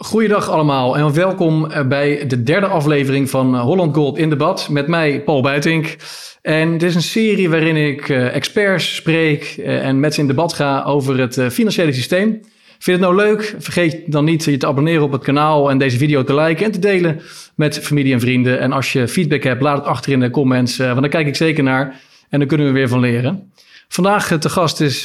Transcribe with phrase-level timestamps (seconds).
[0.00, 4.68] Goeiedag allemaal en welkom eh, bij de derde aflevering van eh, Holland Gold in debat
[4.68, 5.96] met mij, Paul Buitink.
[6.42, 10.52] En dit is een serie waarin ik eh, experts spreek en met ze in debat
[10.52, 12.28] ga over het financiële systeem.
[12.30, 13.54] Vind je het nou leuk?
[13.58, 16.72] Vergeet dan niet je te abonneren op het kanaal en deze video te liken en
[16.72, 17.20] te delen
[17.54, 18.60] met familie en vrienden.
[18.60, 21.36] En als je feedback hebt, laat het achter in de comments, want daar kijk ik
[21.36, 23.52] zeker naar en daar kunnen we weer van leren.
[23.88, 25.02] Vandaag te gast is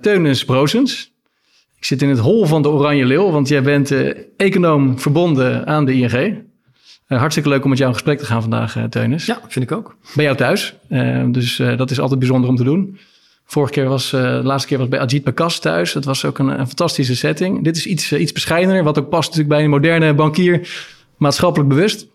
[0.00, 1.11] Teunens Broosens.
[1.82, 5.66] Ik zit in het hol van de Oranje Leeuw, want jij bent uh, econoom verbonden
[5.66, 6.12] aan de ING.
[7.08, 9.26] Uh, hartstikke leuk om met jou in gesprek te gaan vandaag, uh, Teunis.
[9.26, 9.96] Ja, vind ik ook.
[10.14, 10.74] Bij jou thuis.
[11.26, 12.98] dus dat is altijd bijzonder om te doen.
[13.44, 15.92] Vorige keer was, de laatste keer was bij Ajit Bakas thuis.
[15.92, 17.64] Dat was ook een, een fantastische setting.
[17.64, 20.68] Dit is iets, iets bescheidener, wat ook past natuurlijk bij een moderne bankier,
[21.16, 22.06] maatschappelijk bewust.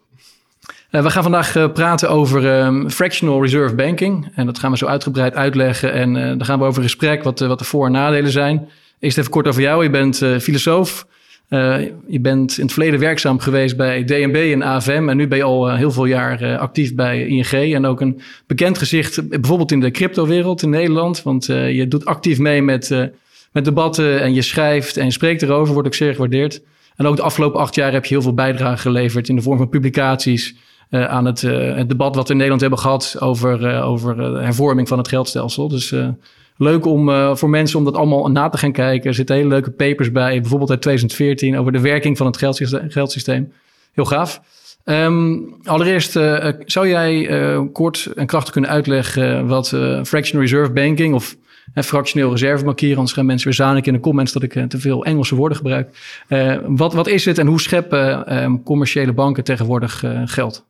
[0.89, 4.31] we gaan vandaag praten over um, fractional reserve banking.
[4.35, 5.93] En dat gaan we zo uitgebreid uitleggen.
[5.93, 8.69] En dan gaan we over gesprek wat, wat de voor- en nadelen zijn.
[8.99, 9.83] Eerst even kort over jou.
[9.83, 11.07] Je bent uh, filosoof.
[11.49, 15.09] Uh, je bent in het verleden werkzaam geweest bij DNB en AFM.
[15.09, 17.73] En nu ben je al uh, heel veel jaar actief bij ING.
[17.73, 21.23] En ook een bekend gezicht bijvoorbeeld in de cryptowereld in Nederland.
[21.23, 23.09] Want je doet actief mee met,
[23.51, 25.73] met debatten en je schrijft en je spreekt erover.
[25.73, 26.61] Wordt ook zeer gewaardeerd.
[26.95, 29.57] En ook de afgelopen acht jaar heb je heel veel bijdrage geleverd in de vorm
[29.57, 30.55] van publicaties.
[30.89, 35.07] aan het, het, debat wat we in Nederland hebben gehad over, over hervorming van het
[35.07, 35.67] geldstelsel.
[35.67, 35.93] Dus
[36.57, 39.09] leuk om uh, voor mensen om dat allemaal na te gaan kijken.
[39.09, 42.37] Er zitten hele leuke papers bij, bijvoorbeeld uit 2014 over de werking van het
[42.87, 43.53] geldsysteem.
[43.93, 44.41] Heel gaaf.
[44.85, 47.29] Um, allereerst, uh, zou jij
[47.73, 49.67] kort en krachtig kunnen uitleggen wat
[50.03, 51.35] fractional reserve banking of
[51.73, 55.35] fractioneel reservebankier, anders gaan mensen weer zanik in de comments dat ik te veel Engelse
[55.35, 55.89] woorden gebruik.
[56.65, 60.65] wat, wat is het en hoe scheppen um, commerciële banken tegenwoordig geld?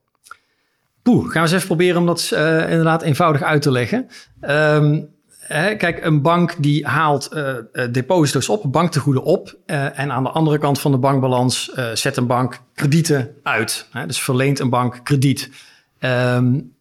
[1.02, 2.30] Poeh, gaan we eens even proberen om dat
[2.70, 4.08] inderdaad eenvoudig uit te leggen.
[4.42, 5.10] Um,
[5.78, 7.54] kijk, een bank die haalt uh,
[7.92, 9.56] deposito's op, banktegoeden op.
[9.66, 13.88] Uh, en aan de andere kant van de bankbalans zet een bank kredieten uit.
[13.92, 15.50] Hè, dus verleent een bank krediet.
[16.00, 16.76] Um,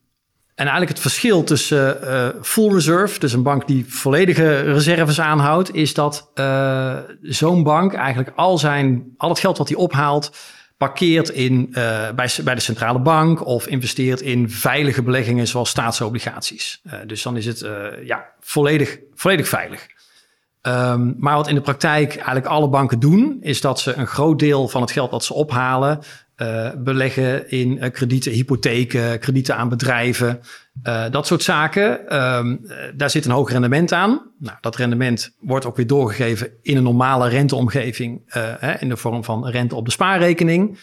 [0.55, 1.99] en eigenlijk het verschil tussen
[2.43, 6.31] full reserve, dus een bank die volledige reserves aanhoudt, is dat
[7.23, 10.31] zo'n bank eigenlijk al, zijn, al het geld wat hij ophaalt,
[10.77, 11.75] parkeert in, uh,
[12.11, 16.81] bij, bij de centrale bank of investeert in veilige beleggingen zoals staatsobligaties.
[16.87, 19.87] Uh, dus dan is het uh, ja, volledig, volledig veilig.
[20.63, 24.39] Um, maar wat in de praktijk eigenlijk alle banken doen, is dat ze een groot
[24.39, 26.01] deel van het geld dat ze ophalen
[26.37, 30.41] uh, beleggen in uh, kredieten, hypotheken, kredieten aan bedrijven.
[30.85, 32.17] Uh, dat soort zaken.
[32.37, 34.23] Um, daar zit een hoog rendement aan.
[34.39, 38.23] Nou, dat rendement wordt ook weer doorgegeven in een normale renteomgeving.
[38.59, 40.79] Hè, in de vorm van rente op de spaarrekening.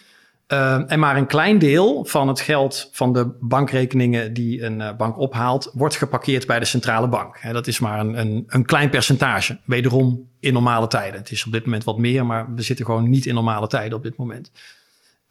[0.48, 5.18] Uh, en maar een klein deel van het geld van de bankrekeningen die een bank
[5.18, 7.38] ophaalt, wordt geparkeerd bij de centrale bank.
[7.40, 9.60] He, dat is maar een, een, een, klein percentage.
[9.66, 11.20] Wederom in normale tijden.
[11.20, 13.98] Het is op dit moment wat meer, maar we zitten gewoon niet in normale tijden
[13.98, 14.52] op dit moment.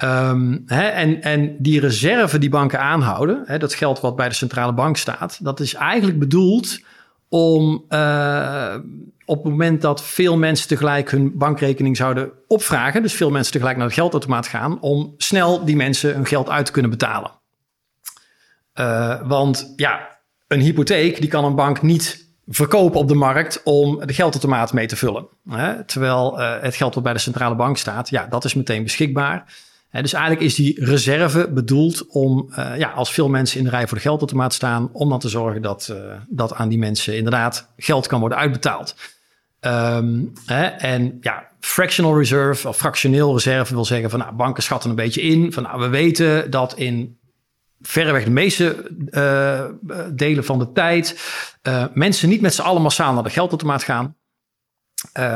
[0.04, 4.34] Um, hè, en, en die reserve die banken aanhouden, hè, dat geld wat bij de
[4.34, 6.80] centrale bank staat, dat is eigenlijk bedoeld
[7.28, 8.74] om uh,
[9.24, 13.76] op het moment dat veel mensen tegelijk hun bankrekening zouden opvragen, dus veel mensen tegelijk
[13.76, 17.30] naar het geldautomaat gaan, om snel die mensen hun geld uit te kunnen betalen.
[18.74, 24.06] Uh, want ja, een hypotheek die kan een bank niet verkopen op de markt om
[24.06, 25.26] de geldautomaat mee te vullen.
[25.48, 25.84] Hè?
[25.84, 29.44] Terwijl uh, het geld wat bij de centrale bank staat, ja, dat is meteen beschikbaar
[30.00, 33.86] dus eigenlijk is die reserve bedoeld om, uh, ja, als veel mensen in de rij
[33.86, 35.96] voor de geldautomaat staan, om dan te zorgen dat, uh,
[36.28, 38.94] dat aan die mensen inderdaad geld kan worden uitbetaald.
[40.46, 44.96] Hè, en ja, fractional reserve of fractioneel reserve wil zeggen van nou, banken schatten een
[44.96, 45.52] beetje in.
[45.52, 47.18] Van nou, we weten dat in
[47.80, 49.64] verreweg de meeste uh,
[50.14, 51.20] delen van de tijd
[51.94, 54.16] mensen niet met z'n allen massaal naar de geldautomaat gaan.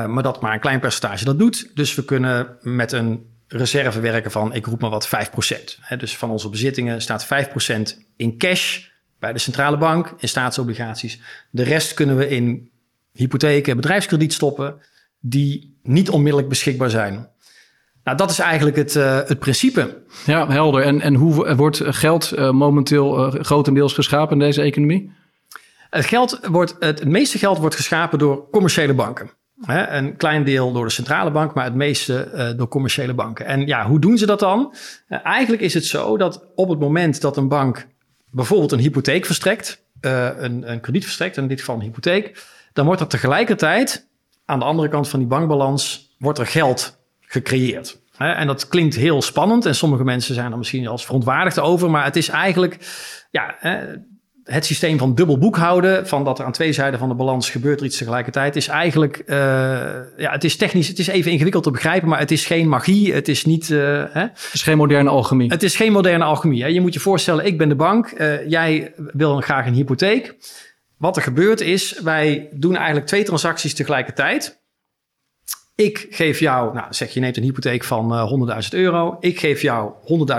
[0.07, 1.71] maar dat maar een klein percentage dat doet.
[1.75, 5.99] Dus we kunnen met een reserve werken van, ik roep maar wat, 5%.
[5.99, 7.29] dus van onze bezittingen staat 5%
[8.17, 8.87] in cash
[9.19, 11.21] bij de centrale bank, in staatsobligaties.
[11.51, 12.71] De rest kunnen we in
[13.13, 14.81] hypotheken, bedrijfskrediet stoppen,
[15.21, 17.29] die niet onmiddellijk beschikbaar zijn.
[18.05, 20.03] Nou, dat is eigenlijk het, uh, het principe.
[20.27, 20.83] Ja, helder.
[20.83, 25.13] En, en hoe wordt geld uh, momenteel uh, grotendeels geschapen in deze economie?
[25.91, 29.31] Het, geld wordt, het meeste geld wordt geschapen door commerciële banken.
[29.61, 33.47] Hè, een klein deel door de centrale bank, maar het meeste uh, door commerciële banken.
[33.47, 34.75] En ja, hoe doen ze dat dan?
[35.09, 37.87] Uh, eigenlijk is het zo dat op het moment dat een bank
[38.31, 42.87] bijvoorbeeld een hypotheek verstrekt, uh, een, een krediet verstrekt, in dit geval een hypotheek, dan
[42.87, 44.09] wordt er tegelijkertijd
[44.45, 48.01] aan de andere kant van die bankbalans wordt er geld gecreëerd.
[48.17, 52.05] En dat klinkt heel spannend en sommige mensen zijn er misschien als verontwaardigd over, maar
[52.05, 52.79] het is eigenlijk,
[53.31, 53.55] ja,
[54.47, 57.81] het systeem van dubbel boekhouden, van dat er aan twee zijden van de balans gebeurt
[57.81, 59.37] er iets tegelijkertijd, is eigenlijk, uh,
[60.17, 63.15] ja, het is technisch, het is even ingewikkeld te begrijpen, maar het is geen magie,
[63.15, 63.69] het is niet...
[63.69, 63.79] Uh,
[64.11, 64.21] hè?
[64.21, 65.51] Het is geen moderne alchemie.
[65.51, 66.63] Het is geen moderne alchemie.
[66.63, 66.69] Hè?
[66.69, 70.37] Je moet je voorstellen, ik ben de bank, uh, jij wil graag een hypotheek.
[70.97, 74.65] Wat er gebeurt is, wij doen eigenlijk twee transacties tegelijkertijd.
[75.75, 78.29] Ik geef jou, nou zeg je neemt een hypotheek van
[78.63, 79.93] 100.000 euro, ik geef jou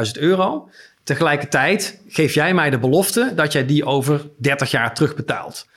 [0.05, 0.69] 100.000 euro.
[1.07, 5.67] Tegelijkertijd geef jij mij de belofte dat jij die over 30 jaar terugbetaalt.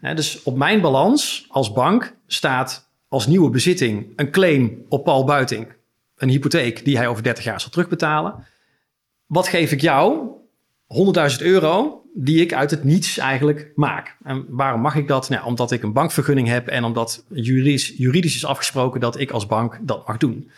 [0.00, 5.72] dus op mijn balans als bank staat als nieuwe bezitting een claim op Paul Buiting,
[6.16, 8.46] een hypotheek die hij over 30 jaar zal terugbetalen.
[9.26, 10.28] Wat geef ik jou?
[11.36, 14.16] 100.000 euro die ik uit het niets eigenlijk maak.
[14.22, 15.28] En waarom mag ik dat?
[15.28, 19.46] Nou, omdat ik een bankvergunning heb en omdat juridisch, juridisch is afgesproken dat ik als
[19.46, 20.50] bank dat mag doen.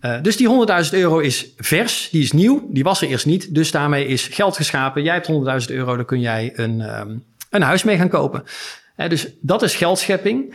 [0.00, 3.54] Uh, dus die 100.000 euro is vers, die is nieuw, die was er eerst niet.
[3.54, 5.02] Dus daarmee is geld geschapen.
[5.02, 5.30] Jij hebt
[5.70, 8.44] 100.000 euro, daar kun jij een, um, een huis mee gaan kopen.
[8.96, 10.54] Uh, dus dat is geldschepping.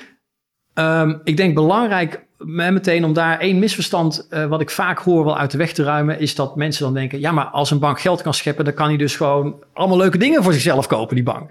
[0.73, 5.37] Um, ik denk belangrijk meteen om daar één misverstand, uh, wat ik vaak hoor, wel
[5.37, 8.01] uit de weg te ruimen, is dat mensen dan denken: ja, maar als een bank
[8.01, 11.23] geld kan scheppen, dan kan hij dus gewoon allemaal leuke dingen voor zichzelf kopen, die
[11.23, 11.49] bank.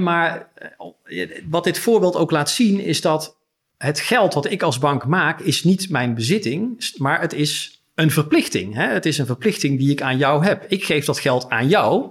[0.00, 0.48] maar
[1.48, 3.36] wat dit voorbeeld ook laat zien, is dat
[3.78, 8.10] het geld wat ik als bank maak is niet mijn bezitting, maar het is een
[8.10, 8.74] verplichting.
[8.74, 8.86] Hè?
[8.86, 10.64] Het is een verplichting die ik aan jou heb.
[10.68, 12.10] Ik geef dat geld aan jou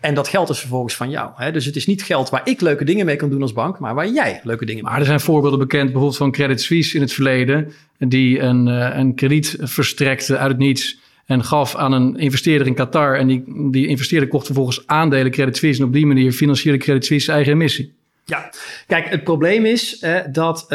[0.00, 1.30] en dat geld is vervolgens van jou.
[1.34, 1.52] Hè?
[1.52, 3.94] Dus het is niet geld waar ik leuke dingen mee kan doen als bank, maar
[3.94, 7.02] waar jij leuke dingen mee Maar er zijn voorbeelden bekend, bijvoorbeeld van Credit Suisse in
[7.02, 12.16] het verleden, die een, eh, een krediet verstrekte uit het niets en gaf aan een
[12.16, 13.16] investeerder in Qatar.
[13.16, 15.80] En die, die investeerder kocht vervolgens aandelen Credit Suisse.
[15.80, 17.94] En op die manier financierde Credit Suisse eigen emissie.
[18.30, 18.50] Ja,
[18.86, 20.66] kijk, het probleem is eh, dat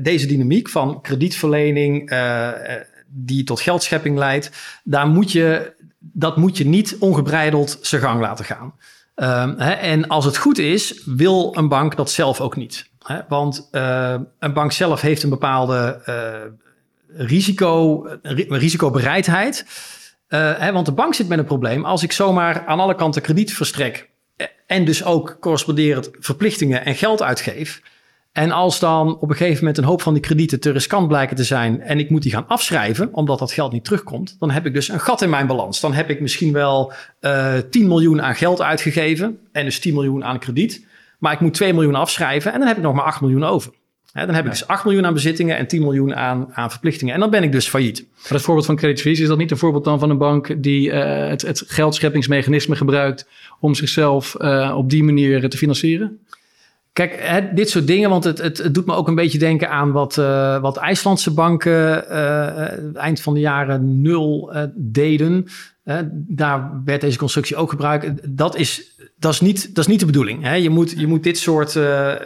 [0.00, 2.48] deze dynamiek van kredietverlening uh,
[3.06, 4.50] die tot geldschepping leidt,
[4.84, 8.74] daar moet je, dat moet je niet ongebreideld zijn gang laten gaan.
[9.16, 12.90] Uh, hè, en als het goed is, wil een bank dat zelf ook niet.
[12.98, 13.20] Hè?
[13.28, 13.68] Want
[14.38, 16.00] een bank zelf heeft een bepaalde
[17.08, 18.06] risico,
[18.48, 19.66] risicobereidheid.
[20.28, 21.84] Hè, want de bank zit met een probleem.
[21.84, 24.10] Als ik zomaar aan alle kanten krediet verstrek
[24.66, 27.82] en dus ook corresponderend verplichtingen en geld uitgeef.
[28.32, 31.36] En als dan op een gegeven moment een hoop van die kredieten te riskant blijken
[31.36, 34.66] te zijn en ik moet die gaan afschrijven omdat dat geld niet terugkomt, dan heb
[34.66, 35.80] ik dus een gat in mijn balans.
[35.80, 39.94] Dan heb ik misschien wel uh, eh, 10 miljoen aan geld uitgegeven en dus 10
[39.94, 40.86] miljoen aan krediet.
[41.18, 43.72] Maar ik moet 2 miljoen afschrijven en dan heb ik nog maar 8 miljoen over
[44.12, 47.14] dan heb ik dus 8 miljoen aan bezittingen en 10 miljoen aan, aan verplichtingen.
[47.14, 48.06] En dan ben ik dus failliet.
[48.22, 50.62] Maar het voorbeeld van Credit Suisse, is dat niet een voorbeeld dan van een bank
[50.62, 53.28] die uh, het, het geldscheppingsmechanisme gebruikt
[53.60, 56.18] om zichzelf uh, op die manier te financieren?
[56.92, 59.70] Kijk, hè, dit soort dingen, want het, het, het, doet me ook een beetje denken
[59.70, 62.08] aan wat, uh, wat IJslandse banken
[62.94, 65.46] eind van de jaren nul deden.
[66.12, 68.36] Daar werd deze constructie ook gebruikt.
[68.36, 70.42] Dat is dat is niet, dat is niet de bedoeling.
[70.42, 70.54] Hè?
[70.54, 71.72] Je, moet, je moet dit soort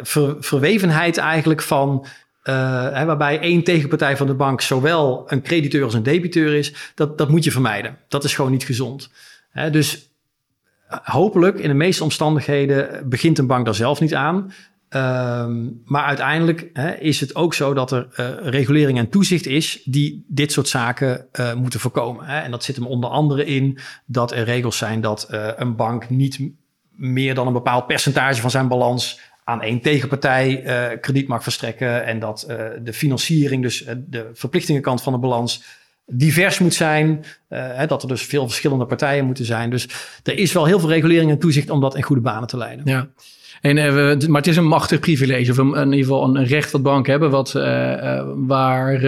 [0.03, 2.07] ver, verwevenheid eigenlijk van...
[2.45, 2.55] Uh,
[2.93, 6.93] hè, waarbij één tegenpartij van de bank zowel een crediteur als een debiteur is...
[6.95, 7.99] dat, dat moet je vermijden.
[8.09, 9.11] Dat is gewoon niet gezond.
[9.51, 9.71] Hè?
[9.71, 10.11] Dus
[10.89, 14.53] hopelijk in de meeste omstandigheden begint een bank daar zelf niet aan...
[14.91, 19.83] Um, maar uiteindelijk hè, is het ook zo dat er uh, regulering en toezicht is
[19.85, 22.25] die dit soort zaken uh, moeten voorkomen.
[22.25, 22.41] Hè?
[22.41, 26.11] En dat zit hem onder andere in dat er regels zijn dat uh, een bank
[26.11, 26.41] niet
[26.91, 30.63] meer dan een bepaald percentage van zijn balans aan één tegenpartij
[31.01, 32.05] krediet mag verstrekken.
[32.05, 32.45] En dat
[32.83, 35.63] de financiering, dus de verplichtingenkant van de balans,
[36.07, 37.25] divers moet zijn.
[37.49, 39.71] Hè, dat er dus veel verschillende partijen moeten zijn.
[39.71, 39.89] Dus
[40.23, 42.87] er is wel heel veel regulering en toezicht om dat in goede banen te leiden.
[42.87, 43.09] Ja.
[43.61, 43.75] En,
[44.31, 47.31] maar het is een machtig privilege, of in ieder geval een recht dat banken hebben,
[47.31, 47.53] wat,
[48.47, 49.01] waar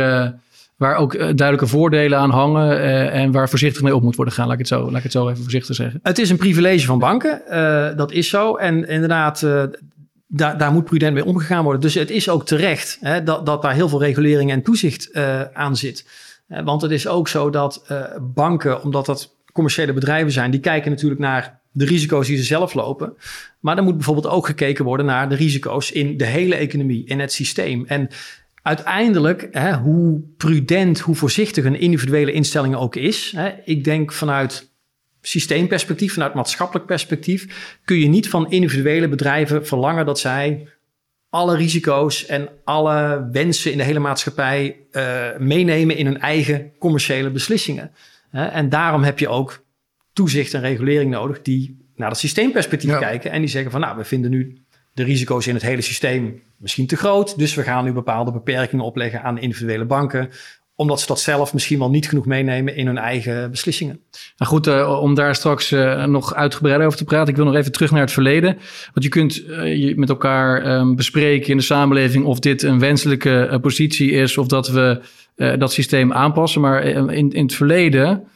[0.79, 4.45] waar ook eh, duidelijke voordelen aan hangen en waar voorzichtig mee op moet worden gaan.
[4.45, 6.01] Laat ik het zo, laat ik het zo even voorzichtig zeggen.
[6.03, 7.43] Het is een privilege van banken,
[7.97, 8.57] dat is zo.
[8.57, 9.47] En inderdaad,
[10.27, 11.81] daar, daar moet prudent mee omgegaan worden.
[11.81, 15.15] Dus het is ook terecht hè, dat, dat daar heel veel regulering en toezicht
[15.53, 16.07] aan zit.
[16.47, 17.93] want het is ook zo dat
[18.35, 22.75] banken, omdat dat commerciële bedrijven zijn, die kijken natuurlijk naar de risico's die ze zelf
[22.75, 23.17] lopen.
[23.61, 27.21] Maar er moet bijvoorbeeld ook gekeken worden naar de risico's in de hele economie, in
[27.21, 27.85] het systeem.
[27.87, 28.09] En
[28.63, 34.71] uiteindelijk, hè, hoe prudent, hoe voorzichtig een individuele instelling ook is, hè, ik denk vanuit
[35.21, 40.69] systeemperspectief, vanuit maatschappelijk perspectief, kun je niet van individuele bedrijven verlangen dat zij
[41.31, 47.31] alle risico's en alle wensen in de hele maatschappij uh, meenemen in hun eigen commerciële
[47.31, 47.93] beslissingen.
[48.31, 49.65] En daarom heb je ook
[50.13, 54.05] toezicht en regulering nodig die naar het systeemperspectief kijken en die zeggen van nou, we
[54.05, 54.63] vinden nu
[54.93, 57.39] de risico's in het hele systeem misschien te groot.
[57.39, 60.31] Dus we gaan nu bepaalde beperkingen opleggen aan de individuele banken.
[60.75, 64.01] omdat ze dat zelf misschien wel niet genoeg meenemen in hun eigen beslissingen.
[64.37, 67.29] Nou goed, uh, om daar straks uh, nog uitgebreider over te praten.
[67.29, 68.59] Ik wil nog even terug naar het verleden.
[68.93, 72.79] Want je kunt uh, je met elkaar um, bespreken in de samenleving of dit een
[72.79, 75.01] wenselijke positie is of dat we
[75.59, 76.61] dat systeem aanpassen.
[76.61, 78.27] Maar in, in het verleden,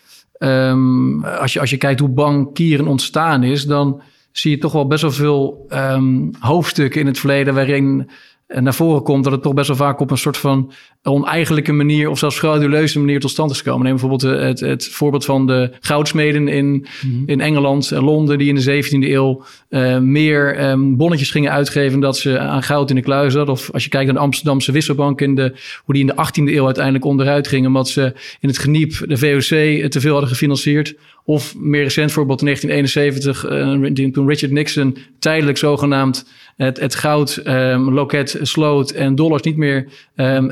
[0.45, 4.87] um, als, je, als je kijkt hoe bankieren ontstaan is, dan zie je toch wel
[4.87, 8.11] best wel veel um, hoofdstukken in het verleden waarin
[8.61, 12.11] naar voren komt dat het toch best wel vaak op een soort van oneigenlijke manier
[12.11, 13.83] of zelfs frauduleuze manier tot stand is gekomen.
[13.83, 17.23] Neem bijvoorbeeld het, het voorbeeld van de goudsmeden in, mm-hmm.
[17.27, 22.01] in Engeland en Londen, die in de 17e eeuw uh, meer um, bonnetjes gingen uitgeven
[22.01, 23.55] dat ze aan goud in de kluis hadden.
[23.55, 25.53] Of als je kijkt naar de Amsterdamse wisselbank, in de,
[25.85, 29.17] hoe die in de 18e eeuw uiteindelijk onderuit gingen, omdat ze in het geniep de
[29.17, 30.95] VOC te veel hadden gefinancierd.
[31.25, 36.27] Of meer recent voorbeeld in 1971, uh, toen Richard Nixon tijdelijk zogenaamd
[36.57, 40.51] het, het goud, um, loket, sloot en dollars niet meer um,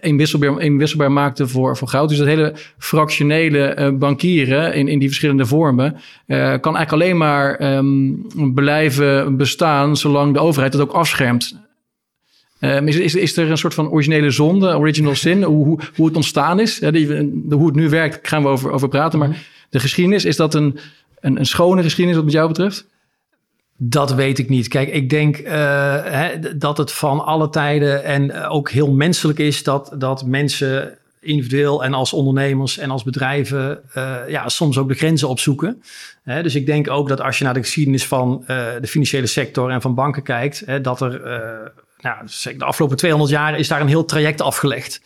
[0.00, 2.08] inwisselbaar, maakte voor, voor goud.
[2.08, 5.96] Dus dat hele fractionele uh, bankieren in, in die verschillende vormen
[6.26, 11.64] kan eigenlijk alleen maar um, blijven bestaan zolang de overheid het ook afschermt.
[12.60, 16.60] Is, is, is er een soort van originele zonde, original sin, hoe, hoe, het ontstaan
[16.60, 16.78] is?
[16.78, 19.18] De, hoe het nu werkt, gaan we over, over praten.
[19.18, 19.36] Maar
[19.70, 20.78] de geschiedenis, is dat een,
[21.20, 22.86] een, een schone geschiedenis wat met jou betreft?
[23.78, 24.68] Dat weet ik niet.
[24.68, 25.48] Kijk, ik denk uh,
[26.04, 31.84] hè, dat het van alle tijden en ook heel menselijk is dat, dat mensen individueel
[31.84, 35.82] en als ondernemers en als bedrijven uh, ja, soms ook de grenzen opzoeken.
[36.22, 38.44] Hè, dus ik denk ook dat als je naar de geschiedenis van
[38.80, 41.20] de financiële sector en van banken kijkt, hè, dat er
[42.00, 42.16] nou,
[42.56, 45.00] de afgelopen 200 jaar is daar een heel traject afgelegd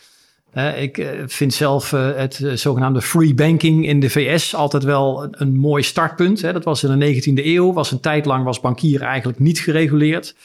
[0.53, 5.27] ik eh, vind zelf eh, het eh, zogenaamde free banking in de VS altijd wel
[5.31, 6.41] een, mooi startpunt.
[6.41, 10.35] Dat was in de 19e eeuw, was een tijd lang was bankier eigenlijk niet gereguleerd.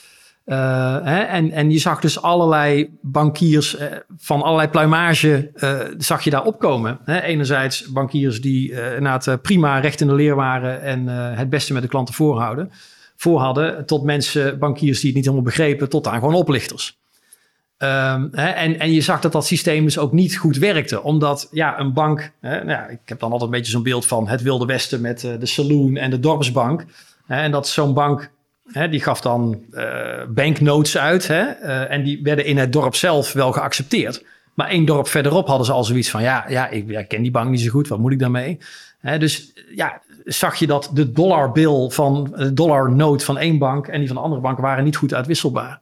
[0.44, 3.76] en, en je zag dus allerlei bankiers
[4.16, 5.50] van allerlei pluimage
[5.98, 6.98] zag je daar opkomen.
[7.06, 11.88] enerzijds bankiers die inderdaad prima recht in de leer waren en het beste met de
[11.88, 12.70] klanten voorhouden,
[13.16, 16.98] voorhadden, tot mensen, bankiers die het niet helemaal begrepen, tot aan gewoon oplichters.
[17.78, 21.02] Um, hè, en, en je zag dat dat systeem dus ook niet goed werkte.
[21.02, 24.28] Omdat ja, een bank, hè, nou ik heb dan altijd een beetje zo'n beeld van
[24.28, 26.85] het Wilde Westen met uh, de saloon en de dorpsbank.
[27.26, 28.30] Hè, en dat zo'n bank,
[28.90, 29.85] die gaf dan uh,
[30.28, 31.28] banknotes uit.
[31.28, 34.25] Uh, en die werden in het dorp zelf wel geaccepteerd.
[34.54, 37.50] Maar één dorp verderop hadden ze al zoiets van: ja, ja ik, ken die bank
[37.50, 38.59] niet zo goed, wat moet ik daarmee?
[39.18, 44.06] dus ja, zag je dat de dollarbill van de dollarnote van één bank en die
[44.06, 45.80] van de andere bank waren niet goed uitwisselbaar.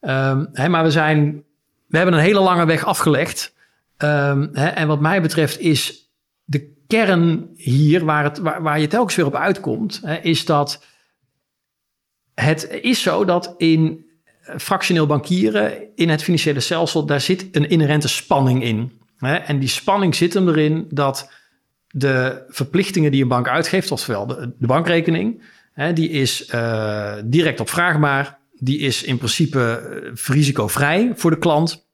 [0.00, 1.44] Um, hè, maar we, zijn,
[1.86, 3.54] we hebben een hele lange weg afgelegd.
[3.98, 6.10] Um, hè, en wat mij betreft is
[6.44, 10.84] de kern hier, waar, het, waar, je telkens weer op uitkomt, hè, is dat
[12.34, 14.06] het is zo dat in
[14.56, 19.00] fractioneel bankieren, in het financiële stelsel, daar zit een inherente spanning in.
[19.18, 21.30] En die spanning zit hem erin dat
[21.88, 25.42] de verplichtingen die een bank uitgeeft, oftewel de, bankrekening,
[25.94, 29.60] die is uh, direct opvraagbaar die is in principe
[30.04, 31.86] eh, risicovrij voor de klant.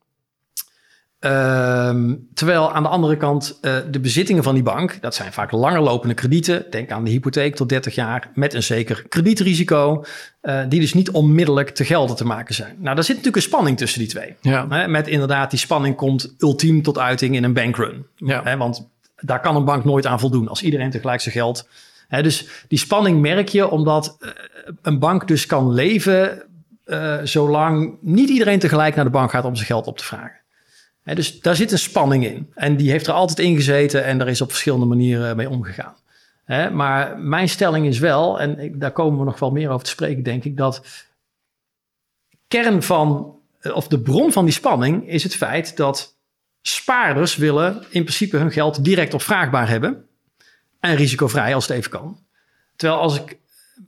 [1.20, 5.50] Uh, terwijl aan de andere kant uh, de bezittingen van die bank, dat zijn vaak
[5.50, 6.64] langerlopende kredieten.
[6.70, 10.04] Denk aan de hypotheek tot 30 jaar met een zeker kredietrisico,
[10.42, 12.76] uh, die dus niet onmiddellijk te gelden te maken zijn.
[12.78, 14.34] Nou, daar zit natuurlijk een spanning tussen die twee.
[14.40, 14.86] Ja.
[14.86, 18.06] Met inderdaad, die spanning komt ultiem tot uiting in een bankrun.
[18.16, 18.56] Ja.
[18.56, 21.68] Want daar kan een bank nooit aan voldoen als iedereen tegelijk zijn geld.
[22.08, 24.16] Hè, dus die spanning merk je omdat
[24.82, 26.42] een bank dus kan leven
[26.86, 30.40] uh, zolang niet iedereen tegelijk naar de bank gaat om zijn geld op te vragen.
[31.02, 32.50] dus daar zit een spanning in.
[32.54, 35.94] En die heeft er altijd in gezeten en daar is op verschillende manieren mee omgegaan.
[36.72, 40.22] maar mijn stelling is wel, en daar komen we nog wel meer over te spreken,
[40.22, 40.82] denk ik, dat
[42.48, 46.16] kern van, eh, of de bron van die spanning is het feit dat
[46.62, 50.08] spaarders willen in principe hun geld direct opvraagbaar hebben
[50.80, 52.18] en risicovrij als het even kan.
[52.76, 53.38] Terwijl als ik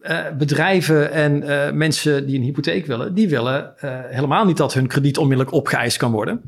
[0.01, 4.75] uh, bedrijven en uh, mensen die een hypotheek willen, die willen uh, helemaal niet dat
[4.75, 6.43] hun krediet onmiddellijk opgeëist kan worden.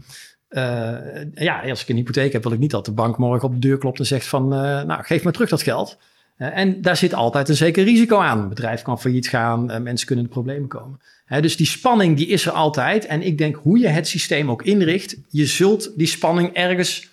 [1.35, 3.69] ja, als ik een hypotheek heb, wil ik niet dat de bank morgen op de
[3.69, 5.99] deur klopt en zegt van, nou, geef me terug dat geld.
[6.37, 8.39] en daar zit altijd een zeker risico aan.
[8.39, 11.01] Een bedrijf kan failliet gaan, mensen kunnen in problemen komen.
[11.41, 13.07] dus die spanning die is er altijd.
[13.07, 17.09] En ik denk hoe je het systeem ook inricht, je zult die spanning ergens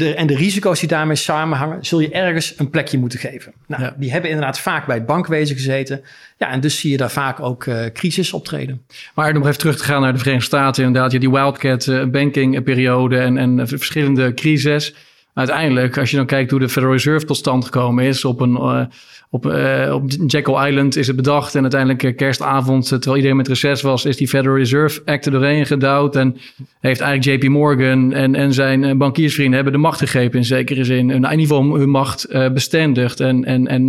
[0.00, 3.52] de, en de risico's die daarmee samenhangen, zul je ergens een plekje moeten geven.
[3.66, 6.02] Nou, Die hebben inderdaad vaak bij het bankwezen gezeten.
[6.38, 8.82] Ja, en dus zie je daar vaak ook uh, crisis optreden.
[9.14, 11.86] Maar om nog even terug te gaan naar de Verenigde Staten, inderdaad, je die wildcat
[11.86, 14.94] uh, banking periode en, en verschillende crises.
[15.34, 18.52] uiteindelijk, als je dan kijkt hoe de Federal Reserve tot stand gekomen is, op een
[18.52, 18.84] uh,
[19.32, 23.82] op, uh, op Jekyll Island is het bedacht en uiteindelijk kerstavond, terwijl iedereen met reces
[23.82, 26.36] was, is die Federal Reserve Act er doorheen gedouwd en
[26.80, 31.10] heeft eigenlijk JP Morgan en, en zijn bankiersvrienden hebben de macht gegrepen in zekere zin.
[31.10, 33.88] In ieder geval hun macht bestendigd en, en, en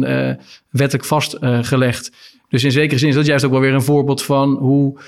[0.69, 2.11] wettelijk vastgelegd.
[2.49, 4.99] Dus in zekere zin is dat juist ook wel weer een voorbeeld van hoe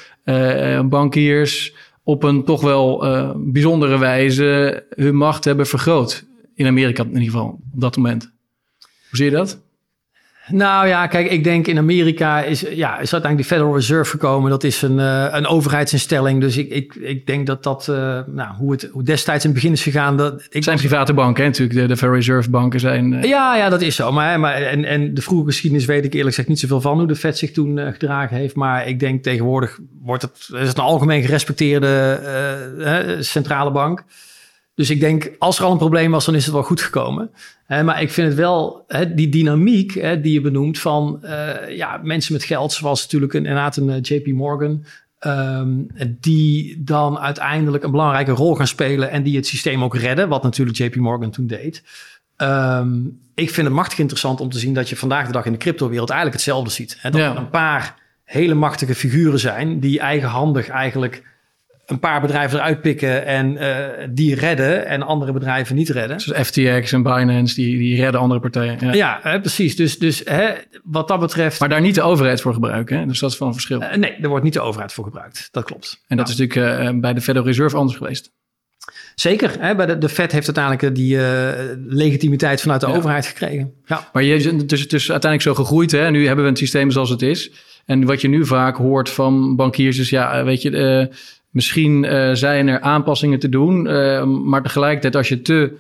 [0.90, 1.74] bankiers
[2.04, 3.06] op een toch wel
[3.38, 6.26] bijzondere wijze hun macht hebben vergroot.
[6.56, 8.32] In Amerika in ieder geval, op dat moment.
[9.10, 9.63] Hoe zie je dat?
[10.48, 14.50] Nou ja, kijk, ik denk in Amerika is, ja, is uiteindelijk de Federal Reserve gekomen.
[14.50, 16.42] Dat is een, uh, een overheidsinstelling.
[16.42, 17.96] Dus ik, ik, ik denk dat dat, uh,
[18.26, 20.18] nou, hoe het hoe destijds in het begin is gegaan.
[20.18, 21.80] Dat, ik, zijn private banken, hè, natuurlijk.
[21.80, 23.12] De, de Federal Reserve banken zijn.
[23.12, 23.24] Uh...
[23.24, 24.12] Ja, ja, dat is zo.
[24.12, 27.08] Maar, maar en, en de vroege geschiedenis weet ik eerlijk gezegd niet zoveel van hoe
[27.08, 28.56] de Fed zich toen gedragen heeft.
[28.56, 34.04] Maar ik denk tegenwoordig wordt het, is het een algemeen gerespecteerde centrale bank.
[34.76, 37.32] Dus ik denk, als er al een probleem was, dan is het wel goed gekomen.
[37.68, 42.44] maar ik vind het wel, die dynamiek die je benoemt van uh, ja, mensen met
[42.44, 44.86] geld, zoals natuurlijk een, inderdaad een eh, JP Morgan,
[45.20, 45.88] um,
[46.20, 50.44] die dan uiteindelijk een belangrijke rol gaan spelen en die het systeem ook redden, wat
[50.44, 51.84] natuurlijk JP Morgan toen deed.
[52.38, 55.52] Um, ik vind het machtig interessant om te zien dat je vandaag de dag in
[55.52, 57.00] de cryptowereld eigenlijk hetzelfde ziet.
[57.02, 61.24] Dat er een paar hele machtige figuren zijn die eigenhandig eigenlijk
[61.86, 63.78] een paar bedrijven eruit pikken en uh,
[64.10, 66.18] die redden en andere bedrijven niet redden.
[66.18, 68.78] Dus FTX en Binance, die, die redden andere partijen.
[68.80, 69.76] Ja, ja hè, precies.
[69.76, 70.52] Dus, dus hè,
[70.84, 71.60] wat dat betreft...
[71.60, 73.06] Maar daar niet de overheid voor gebruiken, hè?
[73.06, 73.82] dus dat is wel een verschil.
[73.82, 75.48] Uh, nee, er wordt niet de overheid voor gebruikt.
[75.52, 76.04] Dat klopt.
[76.08, 78.32] En dat is natuurlijk uh, bij de Federal Reserve anders geweest.
[79.16, 81.18] Zeker, hè, bij de, de Fed heeft uiteindelijk die
[81.88, 83.74] legitimiteit vanuit de overheid gekregen.
[83.86, 84.10] Ja.
[84.14, 85.92] Maar je, het is, het is uiteindelijk zo gegroeid.
[85.92, 86.12] Hè?
[86.12, 87.52] Nu hebben we een systeem zoals het is.
[87.86, 91.10] En wat je nu vaak hoort van bankiers is, ja, weet je,
[91.54, 95.74] Misschien uh, zijn er aanpassingen te doen, uh, maar tegelijkertijd als je te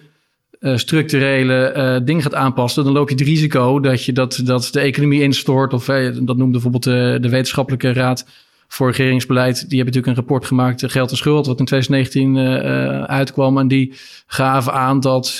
[0.59, 4.79] uh, structurele dingen gaat aanpassen, dan loop je het risico dat, je dat, dat de
[4.79, 5.73] economie instort.
[5.73, 8.25] Of dat noemde bijvoorbeeld de, de Wetenschappelijke Raad
[8.67, 9.55] voor Regeringsbeleid.
[9.69, 13.57] Die hebben natuurlijk een rapport gemaakt, Geld en Schuld, wat in 2019 uitkwam.
[13.57, 13.93] En die
[14.27, 15.35] gaven aan dat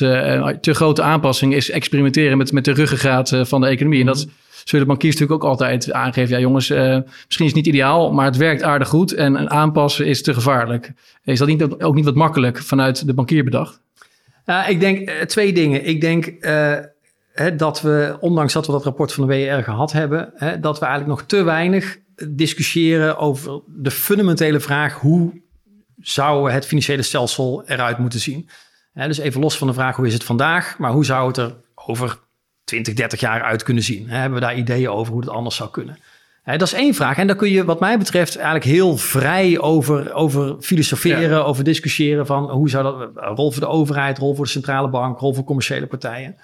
[0.61, 3.99] te grote aanpassing is experimenteren met, met de ruggengraat van de economie.
[3.99, 4.27] En dat
[4.63, 6.35] zullen bankiers natuurlijk ook altijd aangeven...
[6.35, 6.77] ja jongens, uh,
[7.25, 9.13] misschien is het niet ideaal, maar het werkt aardig goed...
[9.13, 10.91] en aanpassen is te gevaarlijk.
[11.23, 13.81] Is dat niet, ook niet wat makkelijk vanuit de bankier bedacht?
[14.67, 15.85] Ik denk uh, twee dingen.
[15.85, 16.33] Ik denk
[17.33, 20.33] hè, dat we, ondanks dat we dat rapport van de WR gehad hebben...
[20.61, 21.97] Dat we eigenlijk nog te weinig
[22.29, 24.93] discussiëren over de fundamentele vraag...
[24.93, 25.41] hoe
[25.99, 28.49] zou het financiële stelsel eruit moeten zien?
[28.93, 30.77] dus even los van de vraag hoe is het vandaag...
[30.77, 32.19] maar hoe zou het er over
[32.63, 34.09] 20, 30 jaar uit kunnen zien?
[34.09, 35.97] Hebben we daar ideeën over hoe het anders zou kunnen?
[36.43, 37.17] dat is één vraag.
[37.17, 42.25] En daar kun je, wat mij betreft, eigenlijk heel vrij over, over filosoferen, over discussiëren
[42.25, 45.43] van hoe zou dat, rol voor de overheid, rol voor de centrale bank, rol voor
[45.43, 46.35] commerciële partijen.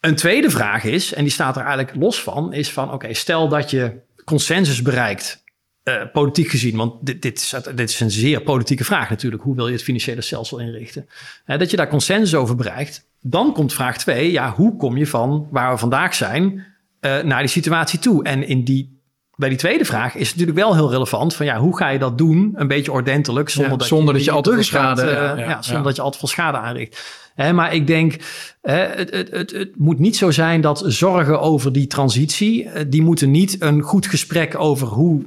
[0.00, 3.48] Een tweede vraag is, en die staat er eigenlijk los van, is van oké, stel
[3.48, 5.44] dat je consensus bereikt,
[5.84, 9.54] uh, politiek gezien, want dit, dit, is, dit is een zeer politieke vraag natuurlijk, hoe
[9.54, 11.08] wil je het financiële stelsel inrichten?
[11.46, 15.06] Uh, dat je daar consensus over bereikt, dan komt vraag twee, ja, hoe kom je
[15.06, 16.64] van waar we vandaag zijn
[17.00, 18.24] uh, naar die situatie toe?
[18.24, 19.02] En in die,
[19.36, 21.98] bij die tweede vraag is het natuurlijk wel heel relevant van ja, hoe ga je
[21.98, 22.52] dat doen?
[22.54, 25.08] Een beetje ordentelijk, zonder, ja, dat, zonder je, dat je al te veel schade, uh,
[25.08, 27.02] ja, ja, zonder dat je al te veel schade aanricht.
[27.34, 28.16] Hè, maar ik denk,
[28.62, 33.02] hè, het, het, het, het, moet niet zo zijn dat zorgen over die transitie, die
[33.02, 35.22] moeten niet een goed gesprek over hoe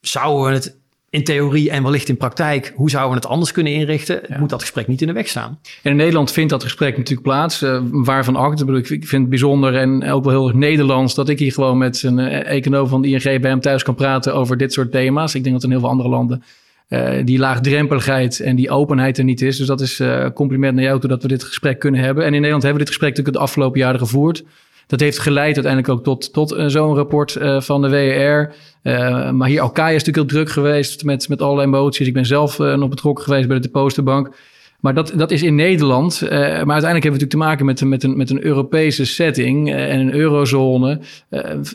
[0.00, 0.80] zouden we het
[1.12, 4.20] in theorie en wellicht in praktijk, hoe zouden we het anders kunnen inrichten?
[4.28, 4.38] Ja.
[4.38, 5.58] Moet dat gesprek niet in de weg staan?
[5.82, 7.62] En in Nederland vindt dat gesprek natuurlijk plaats.
[7.62, 11.38] Uh, waarvan acte, ik vind het bijzonder en ook wel heel erg Nederlands dat ik
[11.38, 14.56] hier gewoon met een uh, econoom van de ING bij hem thuis kan praten over
[14.56, 15.34] dit soort thema's.
[15.34, 16.42] Ik denk dat in heel veel andere landen
[16.88, 19.56] uh, die laagdrempeligheid en die openheid er niet is.
[19.56, 20.02] Dus dat is
[20.34, 22.22] compliment naar jou toe dat we dit gesprek kunnen hebben.
[22.22, 24.44] En in Nederland hebben we dit gesprek natuurlijk het afgelopen jaren gevoerd.
[24.92, 28.54] Dat heeft geleid uiteindelijk ook tot, tot uh, zo'n rapport uh, van de WER.
[28.82, 32.06] Uh, maar hier Alkaya is natuurlijk heel druk geweest met, met alle emoties.
[32.06, 34.36] Ik ben zelf nog betrokken geweest bij de Depositenbank.
[34.80, 36.20] Maar dat, dat is in Nederland.
[36.20, 40.00] maar uiteindelijk hebben we natuurlijk te maken met, met, een, met een Europese setting en
[40.00, 41.00] een eurozone.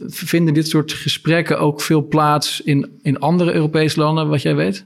[0.07, 4.85] vinden dit soort gesprekken ook veel plaats in, in andere Europese landen, wat jij weet?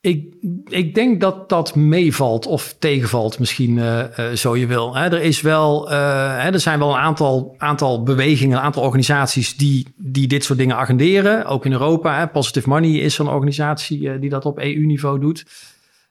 [0.00, 0.34] Ik,
[0.64, 4.96] ik denk dat dat meevalt of tegenvalt, misschien uh, uh, zo je wil.
[4.96, 9.86] Er, is wel, hè, er zijn wel een aantal, aantal bewegingen, een aantal organisaties die,
[9.96, 11.44] die dit soort dingen agenderen.
[11.44, 12.26] Ook in Europa.
[12.26, 15.46] Positive Money is zo'n organisatie die dat op EU-niveau doet.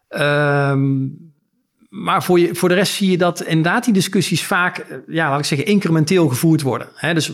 [0.09, 1.35] Um,
[1.89, 5.39] maar voor, je, voor de rest zie je dat inderdaad die discussies vaak, ja, laat
[5.39, 6.87] ik zeggen, incrementeel gevoerd worden.
[6.93, 7.31] Hè, dus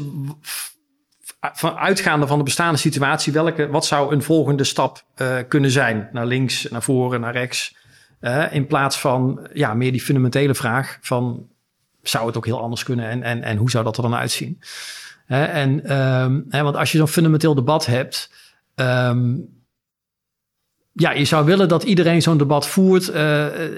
[1.54, 6.10] van uitgaande van de bestaande situatie, welke, wat zou een volgende stap uh, kunnen zijn?
[6.12, 7.76] Naar links, naar voren, naar rechts.
[8.52, 11.48] in plaats van ja, meer die fundamentele vraag van
[12.02, 14.60] zou het ook heel anders kunnen en, en, en hoe zou dat er dan uitzien?
[15.28, 18.32] en, ehm, want als je zo'n fundamenteel debat hebt,
[18.76, 19.36] ehm,
[20.92, 23.10] ja, je zou willen dat iedereen zo'n debat voert,